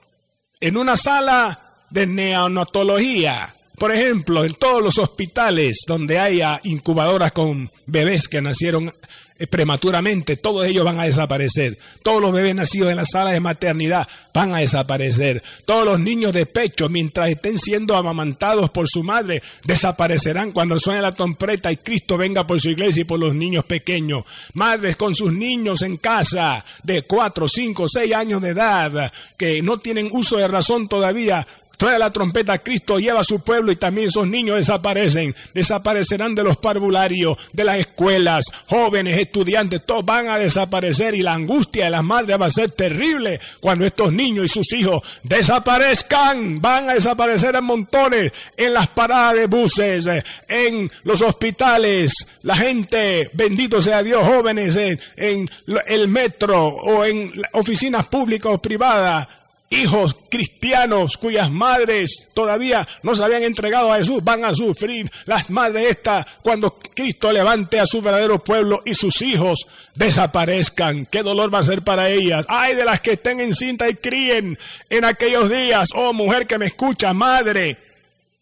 en 0.62 0.77
una 0.77 0.96
sala 0.96 1.69
de 1.89 2.08
neonatología, 2.08 3.55
por 3.79 3.93
ejemplo, 3.93 4.43
en 4.43 4.53
todos 4.55 4.84
los 4.84 4.98
hospitales 4.98 5.86
donde 5.88 6.19
haya 6.19 6.60
incubadoras 6.63 7.31
con 7.31 7.72
bebés 7.86 8.27
que 8.27 8.41
nacieron 8.41 8.93
eh, 9.41 9.48
prematuramente, 9.48 10.36
todos 10.36 10.65
ellos 10.65 10.84
van 10.84 11.00
a 11.00 11.05
desaparecer. 11.05 11.77
Todos 12.03 12.22
los 12.22 12.34
bebés 12.34 12.53
nacidos 12.55 12.91
en 12.91 12.98
la 12.98 13.05
sala 13.05 13.31
de 13.31 13.39
maternidad 13.39 14.05
van 14.34 14.53
a 14.53 14.58
desaparecer. 14.58 15.41
Todos 15.63 15.86
los 15.86 15.98
niños 15.98 16.34
de 16.34 16.46
pecho, 16.46 16.89
mientras 16.89 17.29
estén 17.29 17.58
siendo 17.58 17.96
amamantados 17.96 18.69
por 18.69 18.89
su 18.89 19.01
madre, 19.01 19.41
desaparecerán 19.63 20.51
cuando 20.51 20.77
suene 20.77 21.01
la 21.01 21.13
trompeta 21.13 21.72
y 21.72 21.77
Cristo 21.77 22.17
venga 22.17 22.46
por 22.46 22.60
su 22.60 22.69
iglesia 22.69 23.01
y 23.01 23.05
por 23.05 23.17
los 23.17 23.34
niños 23.34 23.63
pequeños. 23.63 24.25
Madres 24.55 24.98
con 24.98 25.15
sus 25.15 25.31
niños 25.31 25.84
en 25.84 25.96
casa 25.96 26.65
de 26.84 27.03
4, 27.03 27.48
5, 27.48 27.88
6 27.88 28.13
años 28.13 28.41
de 28.41 28.50
edad, 28.50 29.13
que 29.38 29.62
no 29.62 29.79
tienen 29.79 30.10
uso 30.12 30.36
de 30.36 30.50
razón 30.50 30.89
todavía, 30.89 31.48
Trae 31.80 31.98
la 31.98 32.12
trompeta, 32.12 32.58
Cristo 32.58 33.00
lleva 33.00 33.22
a 33.22 33.24
su 33.24 33.40
pueblo 33.40 33.72
y 33.72 33.78
también 33.78 34.10
esos 34.10 34.28
niños 34.28 34.58
desaparecen. 34.58 35.34
Desaparecerán 35.54 36.36
de 36.36 36.44
los 36.44 36.58
parvularios, 36.58 37.38
de 37.54 37.64
las 37.64 37.78
escuelas, 37.78 38.44
jóvenes, 38.68 39.18
estudiantes, 39.18 39.86
todos 39.86 40.04
van 40.04 40.28
a 40.28 40.38
desaparecer 40.38 41.16
y 41.16 41.22
la 41.22 41.36
angustia 41.36 41.86
de 41.86 41.92
las 41.92 42.04
madres 42.04 42.38
va 42.38 42.48
a 42.48 42.50
ser 42.50 42.72
terrible 42.72 43.40
cuando 43.62 43.86
estos 43.86 44.12
niños 44.12 44.44
y 44.44 44.50
sus 44.50 44.74
hijos 44.74 45.02
desaparezcan. 45.24 46.60
Van 46.60 46.90
a 46.90 46.96
desaparecer 46.96 47.56
en 47.56 47.64
montones 47.64 48.34
en 48.58 48.74
las 48.74 48.88
paradas 48.88 49.36
de 49.38 49.46
buses, 49.48 50.06
en 50.50 50.92
los 51.04 51.22
hospitales, 51.22 52.12
la 52.44 52.58
gente, 52.58 53.30
bendito 53.32 53.82
sea 53.82 54.04
Dios, 54.04 54.28
jóvenes 54.28 54.76
en, 54.76 55.00
en 55.16 55.50
el 55.88 56.10
metro 56.10 56.62
o 56.68 57.06
en 57.06 57.32
oficinas 57.54 58.06
públicas 58.08 58.52
o 58.54 58.62
privadas 58.62 59.38
hijos 59.70 60.16
cristianos 60.30 61.18
cuyas 61.18 61.52
madres 61.52 62.28
todavía 62.34 62.88
no 63.04 63.16
se 63.16 63.24
habían 63.24 63.44
entregado 63.44 63.94
a 63.94 63.98
Jesús 63.98 64.24
van 64.24 64.44
a 64.44 64.56
sufrir 64.56 65.12
las 65.26 65.50
madres 65.52 65.92
estas 65.92 66.26
cuando 66.42 66.78
Cristo 66.96 67.32
levante 67.32 67.80
a 67.80 67.86
su 67.86 68.02
verdadero 68.02 68.40
pueblo 68.44 68.82
y 68.86 68.96
sus 68.96 69.22
hijos 69.22 69.68
desaparezcan. 69.94 71.06
¿Qué 71.06 71.22
dolor 71.22 71.54
va 71.54 71.60
a 71.60 71.64
ser 71.64 71.84
para 71.84 72.10
ellas? 72.10 72.46
Ay 72.50 72.76
de 72.76 72.86
las 72.86 73.00
que 73.00 73.14
estén 73.14 73.40
en 73.40 73.54
cinta 73.54 73.88
y 73.88 73.96
críen 73.96 74.58
en 74.90 75.06
aquellos 75.06 75.50
días. 75.50 75.90
Oh 75.94 76.14
mujer 76.14 76.48
que 76.48 76.58
me 76.58 76.66
escucha, 76.66 77.14
madre, 77.14 77.78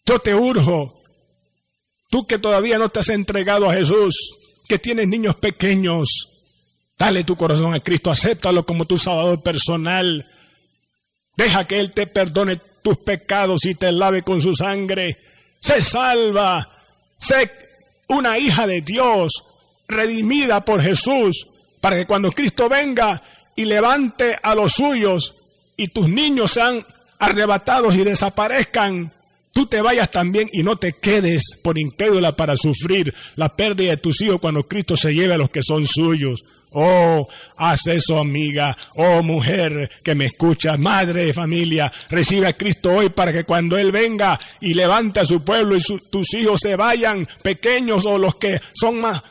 yo 0.06 0.20
te 0.20 0.34
urjo. 0.34 0.94
Tú 2.10 2.26
que 2.26 2.38
todavía 2.38 2.78
no 2.78 2.88
te 2.88 3.00
has 3.00 3.10
entregado 3.10 3.70
a 3.70 3.74
Jesús, 3.74 4.16
que 4.70 4.80
tienes 4.80 5.10
niños 5.10 5.36
pequeños, 5.36 6.08
dale 6.98 7.26
tu 7.26 7.36
corazón 7.36 7.74
a 7.74 7.82
Cristo, 7.82 8.10
acéptalo 8.10 8.66
como 8.66 8.86
tu 8.86 8.98
salvador 8.98 9.44
personal 9.44 10.26
Deja 11.38 11.66
que 11.66 11.80
Él 11.80 11.92
te 11.92 12.08
perdone 12.08 12.60
tus 12.82 12.98
pecados 12.98 13.66
y 13.66 13.76
te 13.76 13.92
lave 13.92 14.24
con 14.24 14.42
su 14.42 14.56
sangre. 14.56 15.18
Se 15.60 15.82
salva. 15.82 16.68
Sé 17.18 17.50
una 18.08 18.38
hija 18.40 18.66
de 18.68 18.82
Dios, 18.82 19.44
redimida 19.88 20.66
por 20.66 20.82
Jesús, 20.82 21.48
para 21.80 21.96
que 21.96 22.06
cuando 22.06 22.32
Cristo 22.32 22.68
venga 22.70 23.22
y 23.56 23.66
levante 23.66 24.38
a 24.42 24.56
los 24.56 24.74
suyos 24.74 25.36
y 25.76 25.90
tus 25.90 26.08
niños 26.10 26.52
sean 26.52 26.84
arrebatados 27.20 27.96
y 27.96 28.04
desaparezcan, 28.04 29.12
tú 29.52 29.66
te 29.66 29.82
vayas 29.82 30.12
también 30.12 30.50
y 30.54 30.64
no 30.64 30.78
te 30.78 30.94
quedes 30.94 31.44
por 31.64 31.78
incrédula 31.78 32.36
para 32.36 32.56
sufrir 32.56 33.14
la 33.36 33.56
pérdida 33.56 33.92
de 33.92 33.98
tus 33.98 34.22
hijos 34.22 34.40
cuando 34.40 34.68
Cristo 34.68 34.96
se 34.96 35.14
lleve 35.14 35.34
a 35.34 35.38
los 35.38 35.50
que 35.50 35.64
son 35.64 35.86
suyos. 35.86 36.44
Oh, 36.72 37.28
haz 37.56 37.88
eso, 37.88 38.20
amiga. 38.20 38.76
Oh, 38.96 39.24
mujer 39.24 39.90
que 40.04 40.16
me 40.16 40.26
escucha, 40.26 40.78
madre 40.78 41.26
de 41.26 41.34
familia, 41.34 41.92
recibe 42.10 42.48
a 42.48 42.54
Cristo 42.54 42.94
hoy 42.94 43.10
para 43.10 43.32
que 43.32 43.46
cuando 43.46 43.78
Él 43.78 43.92
venga 43.92 44.40
y 44.60 44.74
levante 44.74 45.22
a 45.22 45.26
su 45.26 45.44
pueblo 45.44 45.78
y 45.78 45.82
tus 46.10 46.34
hijos 46.34 46.60
se 46.62 46.76
vayan, 46.76 47.28
pequeños 47.42 48.06
o 48.06 48.18
los 48.18 48.36
que 48.36 48.60
son 48.74 49.02
más 49.02 49.22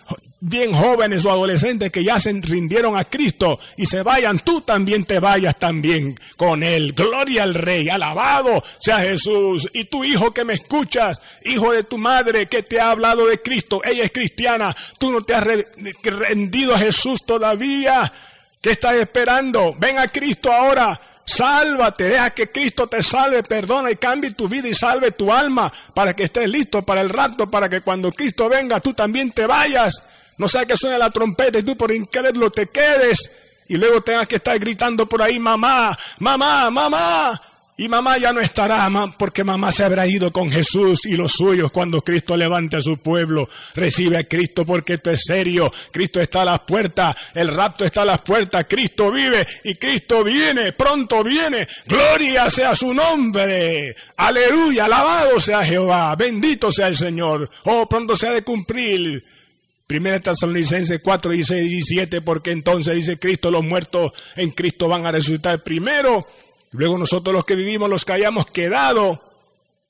bien 0.40 0.72
jóvenes 0.72 1.24
o 1.24 1.30
adolescentes 1.30 1.90
que 1.90 2.04
ya 2.04 2.20
se 2.20 2.32
rindieron 2.32 2.96
a 2.96 3.04
Cristo 3.04 3.58
y 3.76 3.86
se 3.86 4.02
vayan, 4.02 4.38
tú 4.40 4.60
también 4.60 5.04
te 5.04 5.18
vayas 5.18 5.58
también 5.58 6.18
con 6.36 6.62
Él. 6.62 6.92
Gloria 6.92 7.44
al 7.44 7.54
Rey, 7.54 7.88
alabado 7.88 8.62
sea 8.78 8.98
Jesús. 8.98 9.68
Y 9.72 9.84
tu 9.84 10.04
hijo 10.04 10.32
que 10.32 10.44
me 10.44 10.54
escuchas, 10.54 11.20
hijo 11.44 11.72
de 11.72 11.84
tu 11.84 11.98
madre 11.98 12.46
que 12.46 12.62
te 12.62 12.80
ha 12.80 12.90
hablado 12.90 13.26
de 13.26 13.40
Cristo, 13.40 13.82
ella 13.84 14.04
es 14.04 14.12
cristiana, 14.12 14.74
tú 14.98 15.10
no 15.10 15.22
te 15.22 15.34
has 15.34 15.44
rendido 15.44 16.74
a 16.74 16.78
Jesús 16.78 17.24
todavía. 17.24 18.12
¿Qué 18.60 18.70
estás 18.70 18.96
esperando? 18.96 19.74
Ven 19.78 19.98
a 19.98 20.08
Cristo 20.08 20.52
ahora. 20.52 21.00
Sálvate, 21.28 22.04
deja 22.04 22.30
que 22.30 22.52
Cristo 22.52 22.86
te 22.86 23.02
salve, 23.02 23.42
perdona 23.42 23.90
y 23.90 23.96
cambie 23.96 24.30
tu 24.30 24.48
vida 24.48 24.68
y 24.68 24.74
salve 24.76 25.10
tu 25.10 25.32
alma 25.32 25.72
para 25.92 26.14
que 26.14 26.22
estés 26.22 26.48
listo 26.48 26.82
para 26.82 27.00
el 27.00 27.08
rato, 27.08 27.50
para 27.50 27.68
que 27.68 27.80
cuando 27.80 28.12
Cristo 28.12 28.48
venga 28.48 28.78
tú 28.78 28.94
también 28.94 29.32
te 29.32 29.44
vayas 29.44 30.04
no 30.38 30.48
sea 30.48 30.64
que 30.64 30.76
suene 30.76 30.98
la 30.98 31.10
trompeta 31.10 31.58
y 31.58 31.62
tú 31.62 31.76
por 31.76 31.92
incrédulo 31.92 32.50
te 32.50 32.66
quedes 32.66 33.30
y 33.68 33.76
luego 33.76 34.00
tengas 34.00 34.26
que 34.28 34.36
estar 34.36 34.58
gritando 34.58 35.06
por 35.06 35.22
ahí, 35.22 35.38
mamá, 35.38 35.96
mamá, 36.18 36.70
mamá. 36.70 37.40
Y 37.78 37.88
mamá 37.88 38.16
ya 38.16 38.32
no 38.32 38.40
estará, 38.40 38.88
porque 39.18 39.44
mamá 39.44 39.70
se 39.70 39.84
habrá 39.84 40.06
ido 40.06 40.32
con 40.32 40.50
Jesús 40.50 41.04
y 41.04 41.14
los 41.14 41.32
suyos 41.32 41.70
cuando 41.70 42.00
Cristo 42.00 42.34
levante 42.34 42.78
a 42.78 42.80
su 42.80 42.96
pueblo. 42.96 43.50
Recibe 43.74 44.16
a 44.16 44.24
Cristo 44.24 44.64
porque 44.64 44.94
esto 44.94 45.10
es 45.10 45.20
serio. 45.26 45.70
Cristo 45.90 46.18
está 46.18 46.40
a 46.40 46.46
las 46.46 46.60
puertas, 46.60 47.14
el 47.34 47.48
rapto 47.48 47.84
está 47.84 48.00
a 48.00 48.06
las 48.06 48.22
puertas. 48.22 48.64
Cristo 48.66 49.10
vive 49.10 49.46
y 49.64 49.74
Cristo 49.74 50.24
viene, 50.24 50.72
pronto 50.72 51.22
viene. 51.22 51.68
Gloria 51.84 52.48
sea 52.48 52.74
su 52.74 52.94
nombre. 52.94 53.94
Aleluya, 54.16 54.86
alabado 54.86 55.38
sea 55.38 55.62
Jehová, 55.62 56.16
bendito 56.16 56.72
sea 56.72 56.88
el 56.88 56.96
Señor. 56.96 57.50
Oh, 57.64 57.86
pronto 57.86 58.16
se 58.16 58.28
ha 58.28 58.32
de 58.32 58.42
cumplir 58.42 59.35
Primera 59.86 60.18
Tesalonicenses 60.18 61.00
4, 61.00 61.30
16 61.30 61.64
y 61.64 61.68
17, 61.68 62.20
porque 62.20 62.50
entonces 62.50 62.94
dice 62.96 63.18
Cristo, 63.18 63.50
los 63.50 63.64
muertos 63.64 64.12
en 64.34 64.50
Cristo 64.50 64.88
van 64.88 65.06
a 65.06 65.12
resucitar 65.12 65.62
primero, 65.62 66.26
luego 66.72 66.98
nosotros 66.98 67.32
los 67.32 67.44
que 67.44 67.54
vivimos, 67.54 67.88
los 67.88 68.04
que 68.04 68.14
hayamos 68.14 68.46
quedado, 68.46 69.22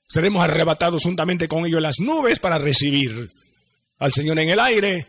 seremos 0.06 0.44
arrebatados 0.44 1.02
juntamente 1.02 1.48
con 1.48 1.64
ellos 1.64 1.80
las 1.80 1.98
nubes 1.98 2.38
para 2.38 2.58
recibir 2.58 3.30
al 3.98 4.12
Señor 4.12 4.38
en 4.38 4.50
el 4.50 4.60
aire, 4.60 5.06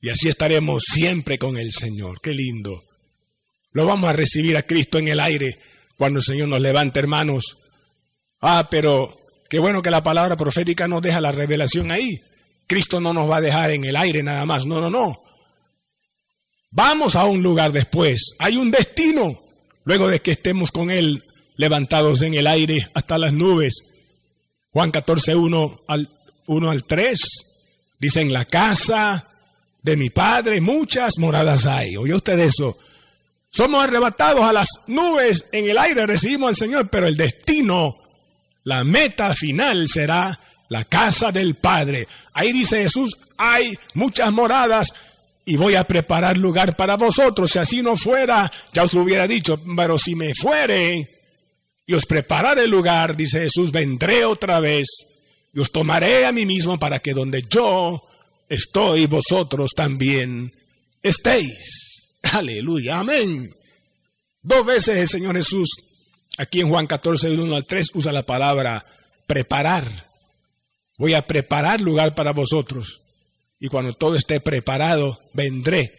y 0.00 0.08
así 0.08 0.28
estaremos 0.28 0.84
siempre 0.84 1.38
con 1.38 1.58
el 1.58 1.72
Señor. 1.72 2.20
Qué 2.20 2.32
lindo. 2.32 2.84
Lo 3.72 3.84
vamos 3.84 4.08
a 4.08 4.14
recibir 4.14 4.56
a 4.56 4.62
Cristo 4.62 4.98
en 4.98 5.08
el 5.08 5.20
aire 5.20 5.58
cuando 5.98 6.20
el 6.20 6.24
Señor 6.24 6.48
nos 6.48 6.60
levante, 6.60 6.98
hermanos. 6.98 7.56
Ah, 8.40 8.68
pero 8.70 9.20
qué 9.50 9.58
bueno 9.58 9.82
que 9.82 9.90
la 9.90 10.02
palabra 10.02 10.36
profética 10.36 10.88
nos 10.88 11.02
deja 11.02 11.20
la 11.20 11.32
revelación 11.32 11.90
ahí. 11.90 12.20
Cristo 12.66 13.00
no 13.00 13.12
nos 13.12 13.30
va 13.30 13.36
a 13.36 13.40
dejar 13.40 13.70
en 13.70 13.84
el 13.84 13.96
aire 13.96 14.22
nada 14.22 14.44
más. 14.46 14.66
No, 14.66 14.80
no, 14.80 14.90
no. 14.90 15.22
Vamos 16.70 17.16
a 17.16 17.24
un 17.24 17.42
lugar 17.42 17.72
después. 17.72 18.34
Hay 18.38 18.56
un 18.56 18.70
destino. 18.70 19.40
Luego 19.84 20.08
de 20.08 20.20
que 20.20 20.32
estemos 20.32 20.72
con 20.72 20.90
Él 20.90 21.22
levantados 21.56 22.22
en 22.22 22.34
el 22.34 22.46
aire 22.46 22.86
hasta 22.94 23.18
las 23.18 23.32
nubes. 23.32 23.74
Juan 24.70 24.90
14, 24.90 25.36
1 25.36 25.80
al, 25.88 26.10
1 26.46 26.70
al 26.70 26.84
3. 26.84 27.18
Dice, 27.98 28.20
en 28.20 28.32
la 28.32 28.44
casa 28.44 29.24
de 29.82 29.96
mi 29.96 30.10
Padre 30.10 30.60
muchas 30.60 31.18
moradas 31.18 31.64
hay. 31.66 31.96
¿Oye 31.96 32.14
usted 32.14 32.38
eso? 32.40 32.76
Somos 33.48 33.84
arrebatados 33.84 34.42
a 34.42 34.52
las 34.52 34.68
nubes 34.88 35.46
en 35.52 35.70
el 35.70 35.78
aire, 35.78 36.06
recibimos 36.06 36.50
al 36.50 36.56
Señor, 36.56 36.88
pero 36.90 37.06
el 37.06 37.16
destino, 37.16 37.96
la 38.64 38.84
meta 38.84 39.32
final 39.34 39.88
será 39.88 40.38
la 40.68 40.84
casa 40.84 41.32
del 41.32 41.54
Padre. 41.54 42.08
Ahí 42.32 42.52
dice 42.52 42.82
Jesús, 42.82 43.16
hay 43.36 43.78
muchas 43.94 44.32
moradas 44.32 44.92
y 45.44 45.56
voy 45.56 45.76
a 45.76 45.84
preparar 45.84 46.36
lugar 46.36 46.76
para 46.76 46.96
vosotros. 46.96 47.52
Si 47.52 47.58
así 47.58 47.82
no 47.82 47.96
fuera, 47.96 48.50
ya 48.72 48.82
os 48.82 48.92
lo 48.92 49.02
hubiera 49.02 49.26
dicho, 49.26 49.60
pero 49.76 49.98
si 49.98 50.14
me 50.14 50.34
fuere 50.34 51.08
y 51.86 51.94
os 51.94 52.04
prepararé 52.06 52.66
lugar, 52.66 53.16
dice 53.16 53.40
Jesús, 53.40 53.70
vendré 53.70 54.24
otra 54.24 54.58
vez 54.60 54.88
y 55.54 55.60
os 55.60 55.70
tomaré 55.70 56.26
a 56.26 56.32
mí 56.32 56.44
mismo 56.44 56.78
para 56.78 56.98
que 56.98 57.14
donde 57.14 57.44
yo 57.48 58.06
estoy, 58.48 59.06
vosotros 59.06 59.70
también 59.74 60.52
estéis. 61.02 62.08
Aleluya, 62.32 62.98
amén. 62.98 63.54
Dos 64.42 64.66
veces 64.66 64.96
el 64.96 65.08
Señor 65.08 65.36
Jesús, 65.36 65.68
aquí 66.38 66.60
en 66.60 66.68
Juan 66.68 66.86
14, 66.86 67.30
1 67.30 67.56
al 67.56 67.64
3, 67.64 67.90
usa 67.94 68.12
la 68.12 68.24
palabra 68.24 68.84
preparar. 69.26 70.05
Voy 70.98 71.14
a 71.14 71.22
preparar 71.22 71.80
lugar 71.80 72.14
para 72.14 72.32
vosotros. 72.32 73.00
Y 73.58 73.68
cuando 73.68 73.92
todo 73.94 74.16
esté 74.16 74.40
preparado, 74.40 75.18
vendré. 75.32 75.92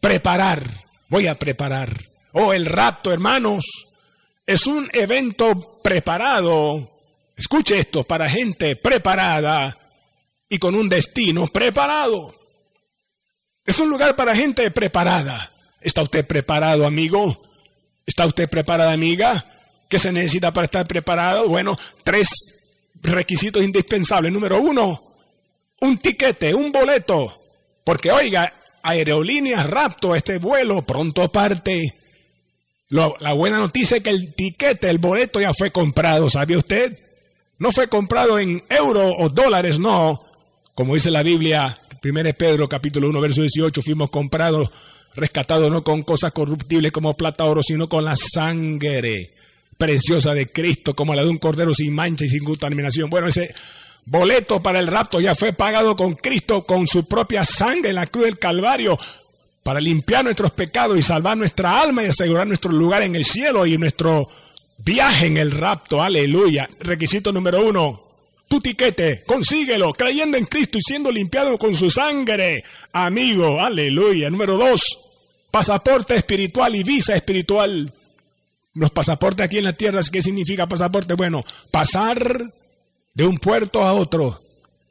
Preparar. 0.00 0.62
Voy 1.08 1.26
a 1.26 1.34
preparar. 1.34 1.92
Oh, 2.32 2.52
el 2.52 2.66
rapto, 2.66 3.12
hermanos, 3.12 3.64
es 4.46 4.66
un 4.66 4.88
evento 4.92 5.80
preparado. 5.82 6.90
Escuche 7.36 7.78
esto, 7.78 8.04
para 8.04 8.28
gente 8.28 8.76
preparada 8.76 9.76
y 10.48 10.58
con 10.58 10.74
un 10.74 10.88
destino 10.88 11.46
preparado. 11.48 12.34
Es 13.64 13.80
un 13.80 13.90
lugar 13.90 14.16
para 14.16 14.36
gente 14.36 14.70
preparada. 14.70 15.50
¿Está 15.80 16.02
usted 16.02 16.26
preparado, 16.26 16.86
amigo? 16.86 17.42
¿Está 18.06 18.26
usted 18.26 18.48
preparada, 18.48 18.92
amiga? 18.92 19.44
¿Qué 19.88 19.98
se 19.98 20.12
necesita 20.12 20.52
para 20.52 20.66
estar 20.66 20.86
preparado? 20.86 21.48
Bueno, 21.48 21.78
tres 22.04 22.28
requisitos 23.10 23.62
indispensables. 23.62 24.32
Número 24.32 24.60
uno, 24.60 25.02
un 25.80 25.98
tiquete, 25.98 26.54
un 26.54 26.72
boleto. 26.72 27.42
Porque 27.84 28.10
oiga, 28.10 28.52
aerolíneas 28.82 29.68
rapto, 29.68 30.14
este 30.14 30.38
vuelo 30.38 30.82
pronto 30.82 31.30
parte. 31.30 31.94
la 32.88 33.32
buena 33.32 33.58
noticia 33.58 33.98
es 33.98 34.02
que 34.02 34.10
el 34.10 34.34
tiquete, 34.34 34.90
el 34.90 34.98
boleto 34.98 35.40
ya 35.40 35.52
fue 35.54 35.70
comprado, 35.70 36.30
¿sabía 36.30 36.58
usted? 36.58 36.98
No 37.58 37.72
fue 37.72 37.88
comprado 37.88 38.38
en 38.38 38.62
euros 38.68 39.14
o 39.18 39.28
dólares, 39.28 39.78
no. 39.78 40.22
Como 40.74 40.94
dice 40.94 41.10
la 41.10 41.22
Biblia, 41.22 41.78
1 42.04 42.34
Pedro 42.36 42.68
capítulo 42.68 43.08
1, 43.08 43.20
verso 43.20 43.40
18, 43.40 43.82
fuimos 43.82 44.10
comprados, 44.10 44.70
rescatados 45.14 45.70
no 45.70 45.82
con 45.82 46.02
cosas 46.02 46.32
corruptibles 46.32 46.92
como 46.92 47.14
plata 47.14 47.44
oro, 47.44 47.62
sino 47.62 47.88
con 47.88 48.04
la 48.04 48.14
sangre 48.14 49.35
preciosa 49.76 50.34
de 50.34 50.48
Cristo, 50.48 50.94
como 50.94 51.14
la 51.14 51.22
de 51.22 51.28
un 51.28 51.38
cordero 51.38 51.74
sin 51.74 51.94
mancha 51.94 52.24
y 52.24 52.28
sin 52.28 52.44
contaminación. 52.44 53.10
Bueno, 53.10 53.28
ese 53.28 53.54
boleto 54.04 54.62
para 54.62 54.78
el 54.78 54.86
rapto 54.86 55.20
ya 55.20 55.34
fue 55.34 55.52
pagado 55.52 55.96
con 55.96 56.14
Cristo, 56.14 56.64
con 56.64 56.86
su 56.86 57.06
propia 57.06 57.44
sangre 57.44 57.90
en 57.90 57.96
la 57.96 58.06
cruz 58.06 58.26
del 58.26 58.38
Calvario, 58.38 58.98
para 59.62 59.80
limpiar 59.80 60.24
nuestros 60.24 60.52
pecados 60.52 60.98
y 60.98 61.02
salvar 61.02 61.36
nuestra 61.36 61.80
alma 61.80 62.02
y 62.02 62.06
asegurar 62.06 62.46
nuestro 62.46 62.72
lugar 62.72 63.02
en 63.02 63.16
el 63.16 63.24
cielo 63.24 63.66
y 63.66 63.76
nuestro 63.76 64.28
viaje 64.78 65.26
en 65.26 65.36
el 65.36 65.50
rapto. 65.50 66.02
Aleluya. 66.02 66.68
Requisito 66.80 67.32
número 67.32 67.66
uno. 67.66 68.02
Tu 68.48 68.60
tiquete, 68.60 69.24
consíguelo, 69.26 69.92
creyendo 69.92 70.36
en 70.36 70.44
Cristo 70.44 70.78
y 70.78 70.82
siendo 70.82 71.10
limpiado 71.10 71.58
con 71.58 71.74
su 71.74 71.90
sangre. 71.90 72.62
Amigo, 72.92 73.60
aleluya. 73.60 74.30
Número 74.30 74.56
dos, 74.56 74.82
pasaporte 75.50 76.14
espiritual 76.14 76.76
y 76.76 76.84
visa 76.84 77.16
espiritual. 77.16 77.92
Los 78.76 78.90
pasaportes 78.90 79.42
aquí 79.42 79.56
en 79.56 79.64
la 79.64 79.72
tierra, 79.72 80.02
¿qué 80.12 80.20
significa 80.20 80.66
pasaporte? 80.66 81.14
Bueno, 81.14 81.42
pasar 81.70 82.44
de 83.14 83.26
un 83.26 83.38
puerto 83.38 83.82
a 83.82 83.94
otro. 83.94 84.42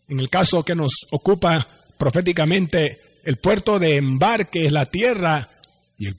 En 0.08 0.20
el 0.20 0.28
caso 0.28 0.64
que 0.64 0.74
nos 0.74 0.92
ocupa 1.12 1.68
proféticamente, 1.96 3.00
el 3.24 3.38
puerto 3.38 3.78
de 3.78 3.98
embarque 3.98 4.66
es 4.66 4.72
la 4.72 4.88
tierra 4.88 5.50
y 6.00 6.08
el, 6.08 6.18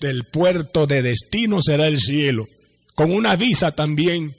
el 0.00 0.24
puerto 0.24 0.88
de 0.88 1.02
destino 1.02 1.62
será 1.62 1.86
el 1.86 2.00
cielo. 2.00 2.48
Con 2.96 3.12
una 3.12 3.36
visa 3.36 3.70
también. 3.70 4.34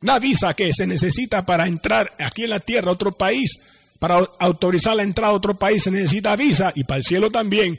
Una 0.00 0.18
visa 0.18 0.54
que 0.54 0.72
se 0.72 0.86
necesita 0.86 1.44
para 1.44 1.66
entrar 1.66 2.14
aquí 2.18 2.44
en 2.44 2.50
la 2.50 2.60
tierra 2.60 2.88
a 2.88 2.94
otro 2.94 3.12
país. 3.12 3.60
Para 3.98 4.26
autorizar 4.38 4.96
la 4.96 5.02
entrada 5.02 5.34
a 5.34 5.36
otro 5.36 5.58
país 5.58 5.82
se 5.82 5.90
necesita 5.90 6.34
visa 6.34 6.72
y 6.74 6.84
para 6.84 6.96
el 6.96 7.04
cielo 7.04 7.30
también. 7.30 7.78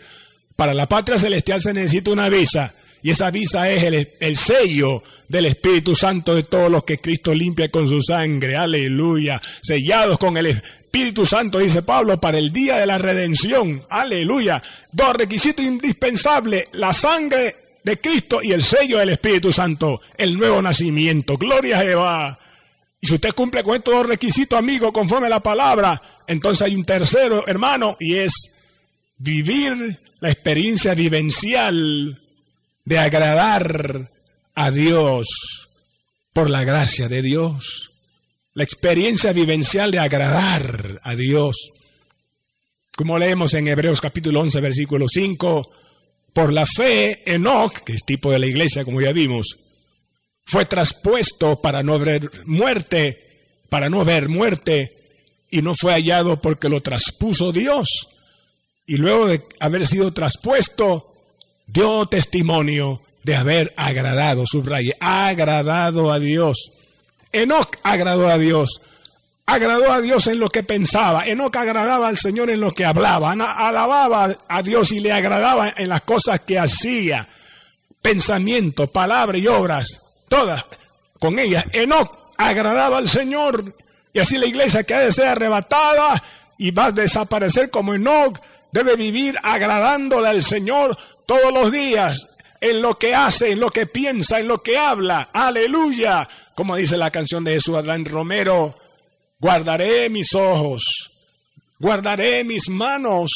Para 0.55 0.75
la 0.75 0.87
patria 0.87 1.17
celestial 1.17 1.59
se 1.59 1.73
necesita 1.73 2.11
una 2.11 2.29
visa. 2.29 2.71
Y 3.03 3.11
esa 3.11 3.31
visa 3.31 3.69
es 3.69 3.83
el, 4.19 4.37
sello 4.37 5.03
del 5.27 5.45
Espíritu 5.45 5.95
Santo 5.95 6.35
de 6.35 6.43
todos 6.43 6.71
los 6.71 6.83
que 6.83 6.97
Cristo 6.97 7.33
limpia 7.33 7.69
con 7.69 7.87
su 7.87 8.01
sangre. 8.01 8.55
Aleluya. 8.55 9.41
Sellados 9.61 10.17
con 10.17 10.37
el 10.37 10.47
Espíritu 10.47 11.25
Santo, 11.25 11.59
dice 11.59 11.83
Pablo, 11.83 12.19
para 12.19 12.37
el 12.37 12.51
día 12.51 12.77
de 12.77 12.85
la 12.85 12.97
redención. 12.97 13.83
Aleluya. 13.89 14.61
Dos 14.91 15.13
requisitos 15.13 15.65
indispensables. 15.65 16.69
La 16.73 16.93
sangre 16.93 17.55
de 17.83 17.99
Cristo 17.99 18.41
y 18.41 18.51
el 18.51 18.63
sello 18.63 18.99
del 18.99 19.09
Espíritu 19.09 19.53
Santo. 19.53 20.01
El 20.17 20.37
nuevo 20.37 20.61
nacimiento. 20.61 21.37
Gloria 21.37 21.79
a 21.79 21.83
Jehová. 21.83 22.39
Y 22.99 23.07
si 23.07 23.13
usted 23.13 23.33
cumple 23.33 23.63
con 23.63 23.75
estos 23.75 23.93
dos 23.93 24.05
requisitos, 24.05 24.57
amigo, 24.57 24.91
conforme 24.91 25.27
a 25.27 25.29
la 25.29 25.39
palabra, 25.39 26.01
entonces 26.25 26.63
hay 26.63 26.75
un 26.75 26.83
tercero, 26.83 27.47
hermano, 27.47 27.95
y 27.99 28.15
es 28.15 28.33
vivir 29.17 29.99
la 30.19 30.31
experiencia 30.31 30.93
vivencial 30.93 32.19
de 32.87 32.99
agradar 32.99 34.09
a 34.55 34.71
Dios 34.71 35.27
por 36.31 36.49
la 36.49 36.63
gracia 36.63 37.09
de 37.09 37.21
Dios. 37.21 37.89
La 38.53 38.63
experiencia 38.63 39.33
vivencial 39.33 39.91
de 39.91 39.99
agradar 39.99 41.01
a 41.03 41.13
Dios. 41.13 41.57
Como 42.95 43.19
leemos 43.19 43.53
en 43.55 43.67
Hebreos 43.67 43.99
capítulo 43.99 44.39
11, 44.39 44.61
versículo 44.61 45.05
5, 45.09 45.69
por 46.31 46.53
la 46.53 46.65
fe, 46.65 47.23
Enoch, 47.25 47.73
que 47.83 47.91
es 47.91 48.05
tipo 48.05 48.31
de 48.31 48.39
la 48.39 48.45
iglesia, 48.45 48.85
como 48.85 49.01
ya 49.01 49.11
vimos, 49.11 49.57
fue 50.45 50.63
traspuesto 50.63 51.61
para 51.61 51.83
no 51.83 51.99
ver 51.99 52.31
muerte, 52.45 53.21
para 53.67 53.89
no 53.89 54.05
ver 54.05 54.29
muerte, 54.29 54.93
y 55.51 55.61
no 55.61 55.75
fue 55.75 55.91
hallado 55.91 56.41
porque 56.41 56.69
lo 56.69 56.79
traspuso 56.79 57.51
Dios. 57.51 57.89
Y 58.85 58.95
luego 58.95 59.27
de 59.27 59.43
haber 59.59 59.85
sido 59.85 60.13
traspuesto, 60.13 61.16
dio 61.67 62.05
testimonio 62.07 63.01
de 63.23 63.35
haber 63.35 63.73
agradado, 63.75 64.45
subraye, 64.45 64.95
agradado 64.99 66.11
a 66.11 66.19
Dios. 66.19 66.71
Enoch 67.31 67.75
agradó 67.83 68.29
a 68.29 68.37
Dios. 68.37 68.81
Agradó 69.45 69.91
a 69.91 70.01
Dios 70.01 70.27
en 70.27 70.39
lo 70.39 70.49
que 70.49 70.63
pensaba. 70.63 71.25
Enoch 71.25 71.55
agradaba 71.55 72.07
al 72.07 72.17
Señor 72.17 72.49
en 72.49 72.61
lo 72.61 72.71
que 72.71 72.85
hablaba. 72.85 73.31
Alababa 73.31 74.29
a 74.47 74.63
Dios 74.63 74.91
y 74.91 74.99
le 74.99 75.11
agradaba 75.11 75.73
en 75.75 75.89
las 75.89 76.01
cosas 76.01 76.41
que 76.41 76.57
hacía. 76.57 77.27
Pensamiento, 78.01 78.87
palabra 78.87 79.37
y 79.37 79.47
obras. 79.47 80.01
Todas 80.27 80.65
con 81.19 81.39
ellas. 81.39 81.65
Enoch 81.73 82.09
agradaba 82.37 82.97
al 82.97 83.09
Señor. 83.09 83.73
Y 84.13 84.19
así 84.19 84.37
la 84.37 84.47
iglesia 84.47 84.83
que 84.83 84.93
ha 84.93 84.99
de 84.99 85.11
ser 85.11 85.27
arrebatada 85.27 86.21
y 86.57 86.71
va 86.71 86.85
a 86.85 86.91
desaparecer 86.91 87.69
como 87.69 87.93
Enoch 87.93 88.39
debe 88.71 88.95
vivir 88.95 89.35
agradándole 89.43 90.27
al 90.27 90.43
Señor 90.43 90.97
todos 91.27 91.53
los 91.53 91.71
días, 91.71 92.27
en 92.59 92.81
lo 92.81 92.97
que 92.97 93.13
hace, 93.13 93.51
en 93.51 93.59
lo 93.59 93.69
que 93.69 93.85
piensa, 93.85 94.39
en 94.39 94.47
lo 94.47 94.63
que 94.63 94.77
habla. 94.77 95.29
Aleluya. 95.33 96.27
Como 96.55 96.75
dice 96.75 96.97
la 96.97 97.11
canción 97.11 97.43
de 97.43 97.53
Jesús 97.53 97.75
Adán 97.75 98.05
Romero, 98.05 98.75
guardaré 99.39 100.09
mis 100.09 100.33
ojos, 100.33 100.83
guardaré 101.77 102.43
mis 102.43 102.69
manos, 102.69 103.29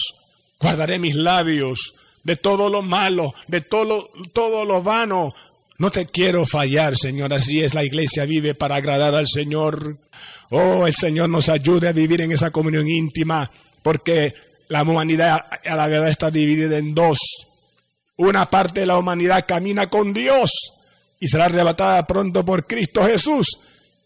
guardaré 0.60 0.98
mis 0.98 1.14
labios 1.14 1.94
de 2.24 2.36
todo 2.36 2.70
lo 2.70 2.82
malo, 2.82 3.34
de 3.48 3.62
todo, 3.62 4.10
todo 4.34 4.66
lo 4.66 4.82
vano. 4.82 5.36
No 5.78 5.92
te 5.92 6.06
quiero 6.06 6.46
fallar, 6.46 6.96
Señor. 6.98 7.34
Así 7.34 7.62
es, 7.62 7.74
la 7.74 7.84
iglesia 7.84 8.26
vive 8.26 8.56
para 8.56 8.76
agradar 8.76 9.16
al 9.16 9.28
Señor. 9.28 9.98
Oh, 10.50 10.88
el 10.88 10.94
Señor 10.94 11.30
nos 11.30 11.50
ayude 11.50 11.88
a 11.88 11.94
vivir 11.94 12.22
en 12.22 12.32
esa 12.32 12.52
comunión 12.52 12.88
íntima, 12.88 13.50
porque 13.84 14.34
la 14.68 14.84
humanidad 14.84 15.46
a 15.66 15.76
la 15.76 15.88
verdad 15.88 16.10
está 16.10 16.32
dividida 16.32 16.78
en 16.78 16.94
dos. 16.94 17.20
Una 18.22 18.46
parte 18.46 18.82
de 18.82 18.86
la 18.86 19.00
humanidad 19.00 19.46
camina 19.48 19.90
con 19.90 20.14
Dios 20.14 20.52
y 21.20 21.28
será 21.28 21.46
arrebatada 21.46 22.06
pronto 22.06 22.46
por 22.46 22.68
Cristo 22.68 23.04
Jesús. 23.04 23.58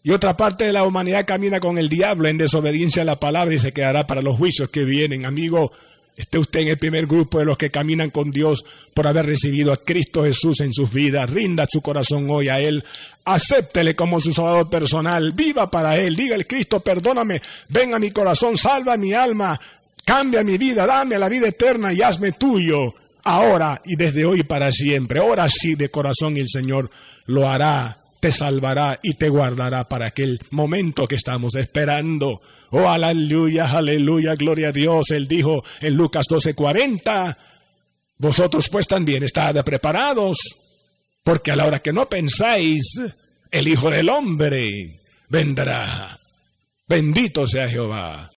Y 0.02 0.10
otra 0.10 0.34
parte 0.34 0.64
de 0.64 0.72
la 0.72 0.84
humanidad 0.84 1.26
camina 1.26 1.60
con 1.60 1.76
el 1.76 1.90
diablo 1.90 2.26
en 2.26 2.38
desobediencia 2.38 3.02
a 3.02 3.04
la 3.04 3.20
palabra 3.20 3.54
y 3.54 3.58
se 3.58 3.74
quedará 3.74 4.06
para 4.06 4.22
los 4.22 4.38
juicios 4.38 4.70
que 4.70 4.84
vienen. 4.84 5.26
Amigo, 5.26 5.70
esté 6.16 6.38
usted 6.38 6.60
en 6.60 6.68
el 6.68 6.78
primer 6.78 7.06
grupo 7.06 7.40
de 7.40 7.44
los 7.44 7.58
que 7.58 7.68
caminan 7.68 8.08
con 8.08 8.30
Dios 8.30 8.64
por 8.94 9.06
haber 9.06 9.26
recibido 9.26 9.70
a 9.70 9.76
Cristo 9.76 10.24
Jesús 10.24 10.62
en 10.62 10.72
sus 10.72 10.90
vidas. 10.90 11.28
Rinda 11.28 11.66
su 11.70 11.82
corazón 11.82 12.26
hoy 12.30 12.48
a 12.48 12.58
Él. 12.58 12.82
Acéptele 13.26 13.94
como 13.94 14.18
su 14.18 14.32
salvador 14.32 14.70
personal. 14.70 15.32
Viva 15.32 15.70
para 15.70 15.98
Él. 15.98 16.16
Diga 16.16 16.36
el 16.36 16.46
Cristo, 16.46 16.80
perdóname. 16.80 17.42
Ven 17.68 17.92
a 17.92 17.98
mi 17.98 18.10
corazón, 18.12 18.56
salva 18.56 18.96
mi 18.96 19.12
alma. 19.12 19.60
Cambia 20.06 20.42
mi 20.42 20.56
vida, 20.56 20.86
dame 20.86 21.18
la 21.18 21.28
vida 21.28 21.48
eterna 21.48 21.92
y 21.92 22.00
hazme 22.00 22.32
tuyo, 22.32 22.94
ahora 23.26 23.82
y 23.84 23.96
desde 23.96 24.24
hoy 24.24 24.44
para 24.44 24.72
siempre. 24.72 25.20
Ahora 25.20 25.48
sí, 25.48 25.74
de 25.74 25.90
corazón 25.90 26.36
el 26.36 26.48
Señor 26.48 26.90
lo 27.26 27.48
hará, 27.48 27.98
te 28.20 28.32
salvará 28.32 29.00
y 29.02 29.14
te 29.14 29.28
guardará 29.28 29.88
para 29.88 30.06
aquel 30.06 30.40
momento 30.50 31.06
que 31.06 31.16
estamos 31.16 31.54
esperando. 31.56 32.40
Oh, 32.70 32.88
aleluya, 32.88 33.66
aleluya, 33.66 34.34
gloria 34.36 34.68
a 34.68 34.72
Dios. 34.72 35.10
Él 35.10 35.28
dijo 35.28 35.64
en 35.80 35.94
Lucas 35.94 36.26
12:40, 36.28 37.36
vosotros 38.18 38.68
pues 38.68 38.86
también 38.86 39.22
estad 39.22 39.62
preparados, 39.64 40.38
porque 41.22 41.50
a 41.50 41.56
la 41.56 41.66
hora 41.66 41.80
que 41.80 41.92
no 41.92 42.08
pensáis, 42.08 42.82
el 43.50 43.68
Hijo 43.68 43.90
del 43.90 44.08
Hombre 44.08 45.00
vendrá. 45.28 46.18
Bendito 46.88 47.46
sea 47.46 47.68
Jehová. 47.68 48.30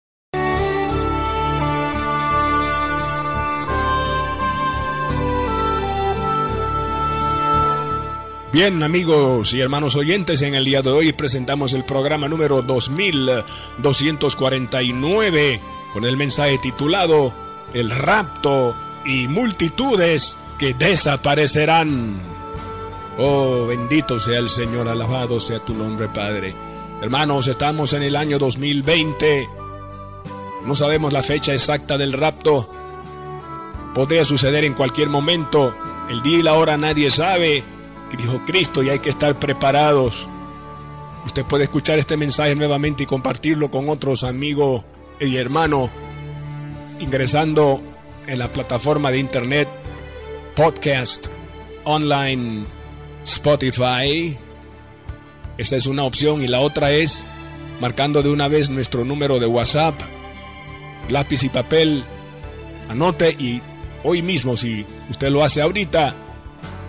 Bien, 8.57 8.81
amigos 8.83 9.53
y 9.53 9.61
hermanos 9.61 9.97
oyentes, 9.97 10.41
en 10.41 10.55
el 10.55 10.65
día 10.65 10.81
de 10.81 10.89
hoy 10.89 11.13
presentamos 11.13 11.75
el 11.75 11.85
programa 11.85 12.27
número 12.27 12.63
2249 12.63 15.61
con 15.93 16.07
el 16.07 16.17
mensaje 16.17 16.57
titulado 16.57 17.35
El 17.75 17.91
rapto 17.91 18.75
y 19.05 19.29
multitudes 19.29 20.39
que 20.59 20.73
desaparecerán. 20.73 22.19
Oh, 23.19 23.67
bendito 23.67 24.19
sea 24.19 24.39
el 24.39 24.49
Señor, 24.49 24.89
alabado 24.89 25.39
sea 25.39 25.59
tu 25.59 25.75
nombre, 25.75 26.09
Padre. 26.09 26.57
Hermanos, 27.03 27.49
estamos 27.49 27.93
en 27.93 28.05
el 28.05 28.17
año 28.17 28.39
2020. 28.39 29.51
No 30.65 30.75
sabemos 30.75 31.13
la 31.13 31.23
fecha 31.23 31.53
exacta 31.53 31.99
del 31.99 32.15
rapto. 32.15 32.67
Podría 33.95 34.25
suceder 34.25 34.65
en 34.65 34.73
cualquier 34.73 35.11
momento. 35.11 35.75
El 36.09 36.23
día 36.23 36.39
y 36.39 36.43
la 36.43 36.55
hora 36.55 36.79
nadie 36.79 37.11
sabe 37.11 37.76
dijo 38.15 38.41
Cristo 38.47 38.83
y 38.83 38.91
hay 38.91 38.99
que 38.99 39.11
estar 39.11 39.35
preparados. 39.39 40.27
Usted 41.25 41.45
puede 41.45 41.65
escuchar 41.65 41.99
este 41.99 42.17
mensaje 42.17 42.55
nuevamente 42.55 43.03
y 43.03 43.07
compartirlo 43.07 43.71
con 43.71 43.89
otros 43.89 44.23
amigos 44.23 44.85
y 45.19 45.37
hermanos 45.37 45.91
ingresando 46.99 47.81
en 48.27 48.39
la 48.39 48.53
plataforma 48.53 49.11
de 49.11 49.19
internet 49.19 49.69
podcast 50.55 51.27
online 51.85 52.65
Spotify. 53.25 54.37
Esta 55.59 55.77
es 55.77 55.87
una 55.87 56.05
opción 56.05 56.43
y 56.43 56.49
la 56.49 56.61
otra 56.61 56.93
es 56.93 57.25
marcando 57.81 58.23
de 58.23 58.31
una 58.31 58.49
vez 58.49 58.71
nuestro 58.71 59.05
número 59.05 59.39
de 59.39 59.47
WhatsApp, 59.47 59.95
lápiz 61.09 61.45
y 61.45 61.49
papel. 61.49 62.05
Anote 62.89 63.31
y 63.31 63.61
hoy 64.05 64.23
mismo, 64.23 64.57
si 64.57 64.87
usted 65.11 65.29
lo 65.31 65.43
hace 65.43 65.61
ahorita, 65.61 66.15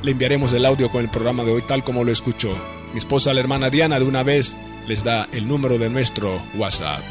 le 0.01 0.11
enviaremos 0.11 0.53
el 0.53 0.65
audio 0.65 0.89
con 0.89 1.01
el 1.01 1.09
programa 1.09 1.43
de 1.43 1.51
hoy 1.51 1.61
tal 1.61 1.83
como 1.83 2.03
lo 2.03 2.11
escuchó. 2.11 2.49
Mi 2.93 2.99
esposa, 2.99 3.33
la 3.33 3.39
hermana 3.39 3.69
Diana, 3.69 3.99
de 3.99 4.05
una 4.05 4.23
vez 4.23 4.55
les 4.87 5.03
da 5.03 5.27
el 5.31 5.47
número 5.47 5.77
de 5.77 5.89
nuestro 5.89 6.41
WhatsApp. 6.55 7.03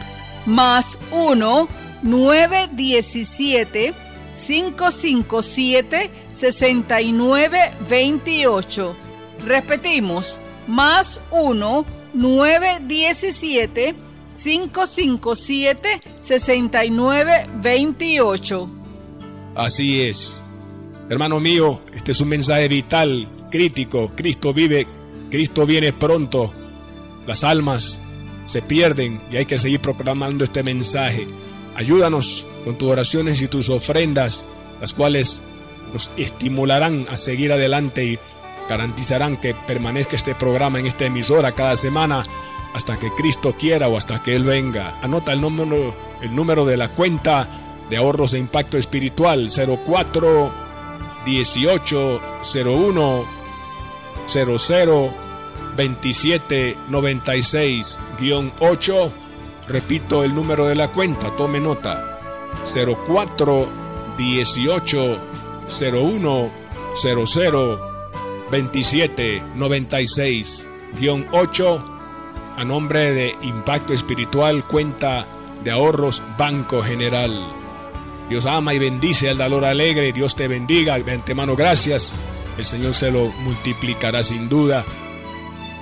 Más 0.46 0.98
1 1.10 1.68
917 2.02 3.94
557 4.46 6.10
6928. 6.32 8.96
Repetimos, 9.44 10.40
más 10.66 11.20
1 11.30 11.84
917 12.14 13.94
557 14.42 16.00
6928. 16.20 18.70
Así 19.54 20.02
es. 20.02 20.42
Hermano 21.08 21.38
mío, 21.38 21.82
este 21.94 22.10
es 22.10 22.20
un 22.20 22.30
mensaje 22.30 22.66
vital, 22.66 23.28
crítico. 23.48 24.10
Cristo 24.16 24.52
vive, 24.52 24.88
Cristo 25.30 25.64
viene 25.64 25.92
pronto. 25.92 26.52
Las 27.28 27.44
almas 27.44 28.00
se 28.46 28.60
pierden 28.60 29.20
y 29.30 29.36
hay 29.36 29.46
que 29.46 29.58
seguir 29.58 29.78
proclamando 29.78 30.42
este 30.42 30.64
mensaje. 30.64 31.28
Ayúdanos 31.76 32.44
con 32.64 32.76
tus 32.76 32.90
oraciones 32.90 33.40
y 33.40 33.46
tus 33.46 33.68
ofrendas, 33.68 34.44
las 34.80 34.94
cuales 34.94 35.42
nos 35.92 36.10
estimularán 36.16 37.06
a 37.08 37.16
seguir 37.16 37.52
adelante 37.52 38.04
y 38.04 38.18
garantizarán 38.68 39.36
que 39.36 39.54
permanezca 39.54 40.16
este 40.16 40.34
programa 40.34 40.80
en 40.80 40.86
esta 40.86 41.04
emisora 41.04 41.52
cada 41.52 41.76
semana 41.76 42.24
hasta 42.74 42.98
que 42.98 43.12
Cristo 43.16 43.54
quiera 43.56 43.86
o 43.86 43.96
hasta 43.96 44.24
que 44.24 44.34
Él 44.34 44.42
venga. 44.42 44.98
Anota 45.02 45.32
el 45.32 45.40
número, 45.40 45.94
el 46.20 46.34
número 46.34 46.64
de 46.64 46.76
la 46.76 46.88
cuenta 46.88 47.48
de 47.88 47.96
ahorros 47.96 48.32
de 48.32 48.40
impacto 48.40 48.76
espiritual 48.76 49.48
04 49.48 50.65
1801 51.26 53.26
00 54.28 55.26
27 55.76 56.76
96 56.88 57.98
8 58.60 59.12
repito 59.68 60.24
el 60.24 60.34
número 60.34 60.66
de 60.66 60.74
la 60.76 60.92
cuenta 60.92 61.28
tome 61.36 61.60
nota. 61.60 62.18
04 62.64 63.68
18 64.16 65.18
01 65.68 66.50
00 66.94 67.80
27 68.50 69.42
96 69.56 70.68
8 71.32 71.98
a 72.56 72.64
nombre 72.64 73.12
de 73.12 73.36
Impacto 73.42 73.92
Espiritual 73.92 74.66
cuenta 74.66 75.26
de 75.62 75.72
ahorros 75.72 76.22
Banco 76.38 76.82
General 76.82 77.65
Dios 78.28 78.46
ama 78.46 78.74
y 78.74 78.78
bendice 78.78 79.30
al 79.30 79.38
dador 79.38 79.64
alegre. 79.64 80.12
Dios 80.12 80.36
te 80.36 80.48
bendiga. 80.48 80.98
De 80.98 81.12
antemano, 81.12 81.56
gracias. 81.56 82.14
El 82.58 82.64
Señor 82.64 82.94
se 82.94 83.10
lo 83.10 83.28
multiplicará 83.28 84.22
sin 84.22 84.48
duda. 84.48 84.84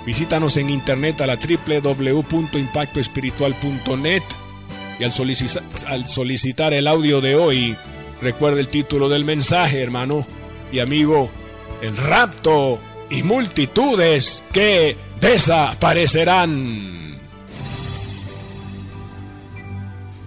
Visítanos 0.04 0.56
en 0.58 0.70
internet 0.70 1.20
a 1.22 1.26
la 1.26 1.36
www.impactoespiritual.net 1.36 4.22
y 4.98 5.04
al 5.04 5.12
al 5.88 6.08
solicitar 6.08 6.74
el 6.74 6.86
audio 6.86 7.20
de 7.20 7.34
hoy, 7.34 7.76
recuerda 8.20 8.60
el 8.60 8.68
título 8.68 9.08
del 9.08 9.24
mensaje, 9.24 9.82
hermano 9.82 10.24
y 10.70 10.78
amigo, 10.80 11.30
el 11.82 11.96
rapto 11.96 12.78
y 13.10 13.22
multitudes 13.22 14.42
que 14.52 14.96
desaparecerán. 15.20 17.13